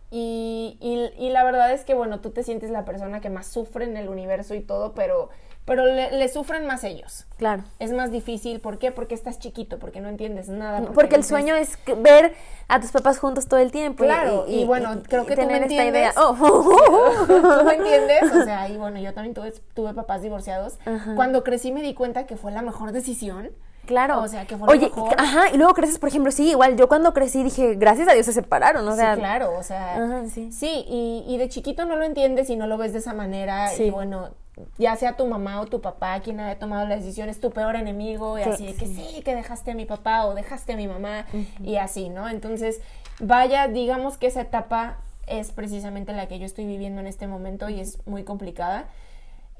[0.09, 3.47] Y, y- y la verdad es que, bueno, tú te sientes la persona que más
[3.47, 5.29] sufre en el universo y todo, pero,
[5.63, 7.25] pero le, le sufren más ellos.
[7.37, 7.63] Claro.
[7.79, 8.91] Es más difícil, ¿por qué?
[8.91, 10.81] Porque estás chiquito, porque no entiendes nada.
[10.93, 12.33] Porque el no sueño es ver
[12.67, 14.03] a tus papás juntos todo el tiempo.
[14.03, 16.09] Claro, y, bueno, creo que tú me tener esta idea.
[16.09, 16.15] entiendes.
[16.17, 17.25] Oh.
[17.27, 18.23] ¿Tú me entiendes?
[18.35, 20.77] O sea, y bueno, yo también tuve, tuve papás divorciados.
[20.85, 21.15] Ajá.
[21.15, 23.51] Cuando crecí me di cuenta que fue la mejor decisión.
[23.85, 24.21] Claro.
[24.21, 25.13] O sea, que fue Oye, mejor.
[25.17, 28.25] ajá, y luego creces, por ejemplo, sí, igual yo cuando crecí dije, gracias a Dios
[28.25, 30.85] se separaron, o sea, sí, claro, o sea, Ajá, sí.
[30.87, 33.67] y, y de chiquito no lo entiendes y no lo ves de esa manera.
[33.69, 33.83] Sí.
[33.85, 34.29] Y bueno,
[34.77, 37.75] ya sea tu mamá o tu papá quien haya tomado la decisión, es tu peor
[37.75, 38.37] enemigo.
[38.37, 41.25] Y Que- así que sí, que dejaste a mi papá o dejaste a mi mamá.
[41.63, 42.29] Y así, ¿no?
[42.29, 42.81] Entonces,
[43.19, 47.69] vaya, digamos que esa etapa es precisamente la que yo estoy viviendo en este momento
[47.69, 48.85] y es muy complicada.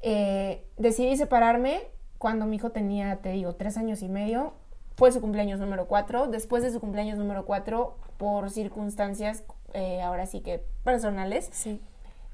[0.02, 1.80] Eh, decidí separarme
[2.22, 4.52] cuando mi hijo tenía, te digo, tres años y medio.
[4.94, 6.28] Fue su cumpleaños número cuatro.
[6.28, 9.42] Después de su cumpleaños número cuatro, por circunstancias,
[9.74, 11.80] eh, ahora sí que personales, sí.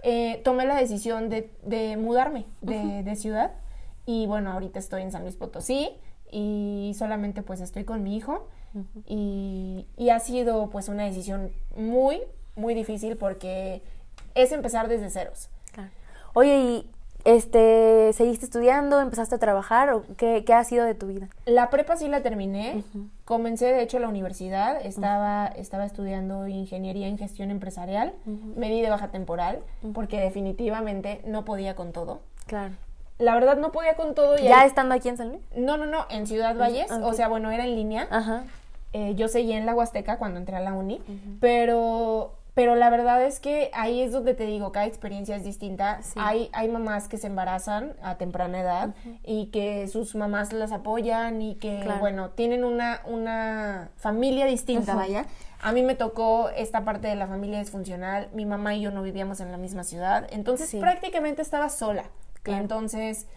[0.02, 3.52] eh, tomé la decisión de, de mudarme de, de ciudad.
[4.04, 5.88] Y bueno, ahorita estoy en San Luis Potosí
[6.30, 8.46] y solamente pues estoy con mi hijo.
[9.06, 12.20] y, y ha sido pues una decisión muy,
[12.56, 13.80] muy difícil porque
[14.34, 15.48] es empezar desde ceros.
[15.72, 15.90] Claro.
[16.34, 16.90] Oye, ¿y
[17.24, 21.28] este, seguiste estudiando, empezaste a trabajar o qué, qué ha sido de tu vida?
[21.44, 22.84] La prepa sí la terminé.
[23.24, 24.84] Comencé, de hecho, la universidad.
[24.84, 28.14] Estaba, estaba estudiando ingeniería en gestión empresarial.
[28.56, 29.60] Me di de baja temporal
[29.92, 32.20] porque definitivamente no podía con todo.
[32.46, 32.72] Claro.
[33.18, 34.38] la verdad no podía con todo.
[34.38, 35.42] Y ¿Ya estando aquí en San Luis?
[35.54, 37.04] No, no, no, en Ciudad Valles, ok.
[37.04, 38.08] o sea, bueno, era en línea.
[38.10, 38.44] Ajá.
[38.94, 41.02] Eh, yo seguía en la Huasteca cuando entré a la uni,
[41.40, 46.02] pero, pero la verdad es que ahí es donde te digo, cada experiencia es distinta.
[46.02, 46.18] Sí.
[46.20, 51.40] Hay, hay mamás que se embarazan a temprana edad y que sus mamás las apoyan
[51.40, 52.00] y que, Claro.
[52.00, 55.00] bueno, tienen una, una familia distinta, Ujú.
[55.02, 55.26] vaya.
[55.62, 58.28] A mí me tocó esta parte de la familia disfuncional.
[58.32, 60.80] Mi mamá y yo no vivíamos en la misma ciudad, entonces Sí.
[60.80, 62.06] prácticamente estaba sola.
[62.42, 62.60] Claro.
[62.62, 63.28] Entonces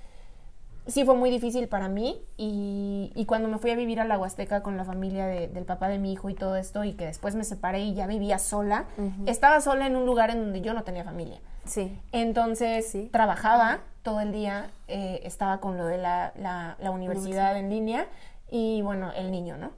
[0.91, 4.17] sí fue muy difícil para mí y, y cuando me fui a vivir a la
[4.19, 7.05] Huasteca con la familia de- del papá de mi hijo y todo esto y que
[7.05, 8.85] después me separé y ya vivía sola,
[9.25, 11.39] estaba sola en un lugar en donde yo no tenía familia.
[11.65, 11.97] Sí.
[12.11, 13.09] Entonces Sí.
[13.11, 18.07] trabajaba todo el día, eh, estaba con lo de la, la- la universidad en línea
[18.49, 19.71] y bueno, el niño, ¿no?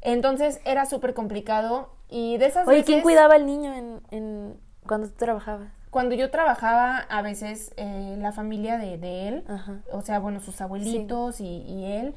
[0.00, 4.54] Entonces era súper complicado y de esas Oye, ¿quién cuidaba al niño en, en
[4.86, 5.68] cuando tú trabajabas?
[5.90, 9.78] Cuando yo trabajaba, a veces eh, la familia de, de él, Ajá.
[9.92, 12.14] o sea, bueno, sus abuelitos y, y él,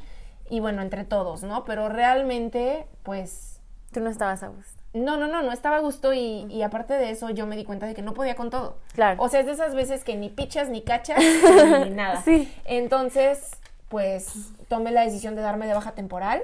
[0.50, 1.64] y bueno, entre todos, ¿no?
[1.66, 3.60] Pero realmente, pues,
[3.94, 4.80] Tú no estabas a gusto.
[4.94, 7.64] no, no, no, no estaba a gusto y, y aparte de eso yo me di
[7.66, 8.78] cuenta de que no podía con todo.
[8.94, 9.22] Claro.
[9.22, 11.20] O sea, es de esas veces que ni pichas, ni cachas,
[11.86, 12.22] ni nada.
[12.22, 12.52] Sí.
[12.66, 13.52] Entonces,
[13.90, 16.42] pues, tomé la decisión de darme de baja temporal.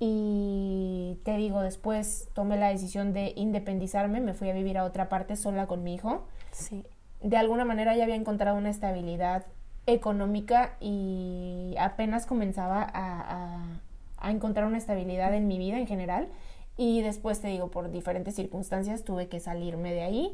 [0.00, 5.08] Y te digo, después tomé la decisión de independizarme, me fui a vivir a otra
[5.08, 6.22] parte sola con mi hijo
[6.52, 6.84] Sí.
[7.22, 9.44] de alguna manera ya había encontrado una estabilidad
[9.86, 13.80] económica y apenas comenzaba a, a-
[14.20, 16.28] a encontrar una estabilidad en mi vida en general.
[16.76, 20.32] Y después te digo, por diferentes circunstancias tuve que salirme de ahí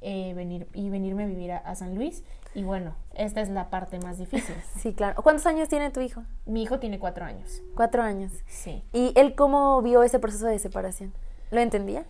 [0.00, 2.24] eh, venir, y venirme a vivir a, a San Luis.
[2.54, 4.54] Y bueno, esta es la parte más difícil.
[4.78, 5.20] Sí, claro.
[5.22, 6.22] ¿Cuántos años tiene tu hijo?
[6.46, 7.62] Mi hijo tiene cuatro años.
[7.74, 8.32] Cuatro años.
[8.46, 8.82] Sí.
[8.92, 11.12] ¿Y él cómo vio ese proceso de separación?
[11.50, 12.06] ¿Lo entendía?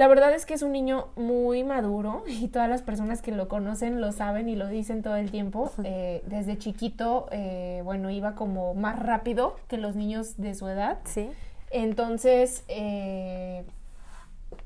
[0.00, 3.48] La verdad es que es un niño muy maduro y todas las personas que lo
[3.48, 5.70] conocen lo saben y lo dicen todo el tiempo.
[5.84, 11.00] Eh, desde chiquito, eh, bueno, iba como más rápido que los niños de su edad.
[11.04, 11.28] Sí.
[11.70, 13.64] Entonces, eh,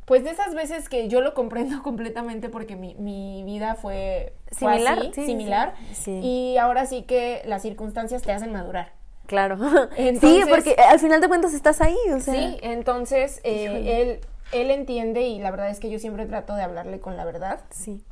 [0.04, 4.74] pues de esas veces que yo lo comprendo completamente porque mi, mi vida fue, fue
[4.74, 5.74] Similar, así, sí, similar.
[5.94, 6.20] sí.
[6.22, 8.92] Y ahora sí que las circunstancias te hacen madurar.
[9.26, 9.56] Claro.
[10.20, 12.34] sí, porque al final de cuentas estás ahí, o sea.
[12.34, 14.20] Sí, entonces eh, él,
[14.52, 17.60] él entiende y la verdad es que yo siempre trato de hablarle con la verdad.
[17.70, 18.04] Sí.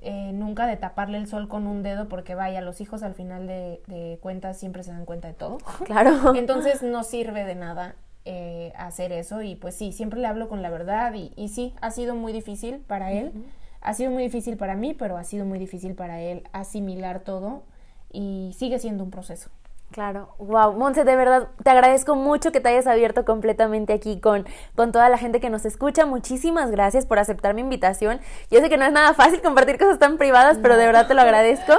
[0.00, 3.46] eh, nunca de taparle el sol con un dedo porque vaya, los hijos al final
[3.48, 5.58] de, de cuentas siempre se dan cuenta de todo.
[5.84, 6.34] Claro.
[6.34, 10.62] Entonces no sirve de nada eh, hacer eso y pues sí, siempre le hablo con
[10.62, 13.34] la verdad y, y sí, ha sido muy difícil para él,
[13.80, 17.64] ha sido muy difícil para mí, pero ha sido muy difícil para él asimilar todo
[18.12, 19.50] y sigue siendo un proceso.
[19.90, 24.46] Claro, wow, Monse, de verdad te agradezco mucho que te hayas abierto completamente aquí con,
[24.76, 26.04] con toda la gente que nos escucha.
[26.04, 28.20] Muchísimas gracias por aceptar mi invitación.
[28.50, 31.14] Yo sé que no es nada fácil compartir cosas tan privadas, pero de verdad te
[31.14, 31.72] lo agradezco.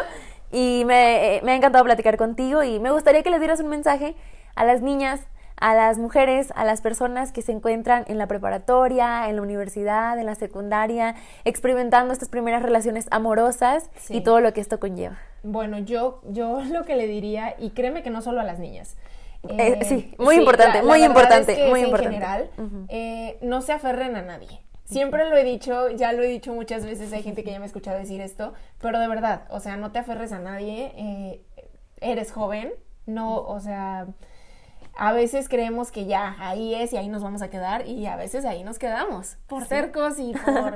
[0.52, 3.68] Y me, eh, me ha encantado platicar contigo y me gustaría que les dieras un
[3.68, 4.16] mensaje
[4.56, 5.22] a las niñas,
[5.60, 10.18] a las mujeres, a las personas que se encuentran en la preparatoria, en la universidad,
[10.20, 14.18] en la secundaria, experimentando estas primeras relaciones amorosas Sí.
[14.18, 15.18] y todo lo que esto conlleva.
[15.44, 18.96] Bueno, yo, yo lo que le diría, y créeme que no solo a las niñas.
[19.48, 22.16] Eh, sí, muy importante, muy importante, es que muy es importante.
[22.16, 22.50] En general,
[22.90, 24.62] eh, no se aferren a nadie.
[24.84, 27.64] Siempre lo he dicho, ya lo he dicho muchas veces, hay gente que ya me
[27.64, 31.42] ha escuchado decir esto, pero de verdad, o sea, no te aferres a nadie, eh,
[32.02, 32.74] eres joven,
[33.06, 34.08] no, o sea,
[35.02, 38.18] a veces creemos que ya ahí es y ahí nos vamos a quedar y a
[38.18, 39.38] veces ahí nos quedamos.
[39.48, 40.74] Por cercos y por,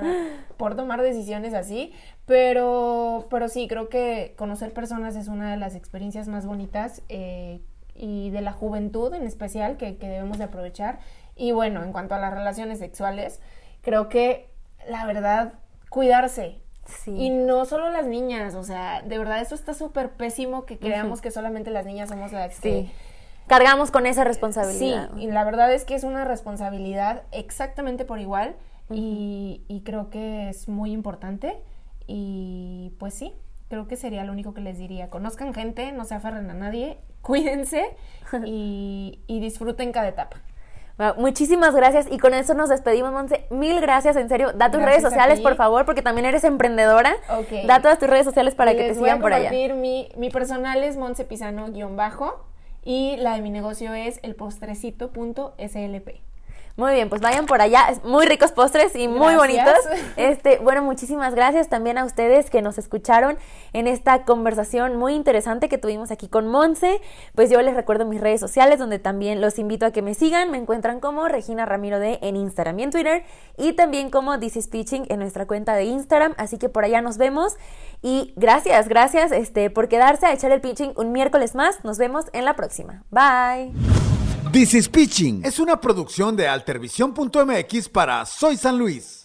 [0.56, 1.92] por tomar decisiones así,
[2.26, 7.60] pero, pero sí, creo que conocer personas es una de las experiencias más bonitas eh,
[7.96, 11.00] y de la juventud en especial que, que debemos de aprovechar.
[11.36, 13.42] Y bueno, en cuanto a las relaciones sexuales,
[13.82, 14.50] creo que
[14.88, 15.56] la verdad,
[15.90, 17.12] cuidarse, Sí.
[17.12, 21.22] y no solo las niñas, o sea, de verdad eso está súper pésimo que creamos
[21.22, 22.90] que solamente las niñas somos las que...
[23.44, 23.50] Sí.
[23.50, 25.10] Cargamos con esa Sí, responsabilidad.
[25.18, 28.56] y la verdad es que es una responsabilidad exactamente por igual
[28.90, 31.58] y, y creo que es muy importante
[32.08, 33.34] y pues sí,
[33.70, 35.10] creo que sería lo único que les diría.
[35.10, 37.96] Conozcan gente, no se aferren a nadie, cuídense
[38.46, 40.38] y, y disfruten cada etapa.
[40.96, 43.48] Bueno, muchísimas gracias y con eso nos despedimos, Monse.
[43.50, 44.54] Mil gracias, en serio.
[44.54, 47.16] Da tus Gracias redes sociales, por favor, porque también eres emprendedora.
[47.32, 47.66] Ok.
[47.66, 49.50] Da todas tus redes sociales para que te voy a sigan por allá.
[49.52, 52.46] mi personal es Monse Pisano-bajo
[52.84, 56.33] y la de mi negocio es elpostrecito.slp.
[56.76, 57.86] Muy bien, pues vayan por allá.
[58.04, 59.38] Muy ricos postres y muy Gracias.
[59.38, 60.00] bonitos.
[60.18, 63.38] Este, bueno, muchísimas gracias también a ustedes que nos escucharon
[63.74, 67.00] en esta conversación muy interesante que tuvimos aquí con Monse.
[67.36, 70.50] Pues yo les recuerdo mis redes sociales donde también los invito a que me sigan.
[70.50, 73.24] Me encuentran como Regina Ramiro de en Instagram y en Twitter
[73.58, 76.34] y también como This is Pitching en nuestra cuenta de Instagram.
[76.38, 77.56] Así que por allá nos vemos
[78.02, 81.84] y gracias, gracias este, por quedarse a echar el pitching un miércoles más.
[81.84, 83.04] Nos vemos en la próxima.
[83.12, 83.74] Bye.
[84.54, 89.23] This is Pitching es una producción de altervisión.mx para Soy San Luis.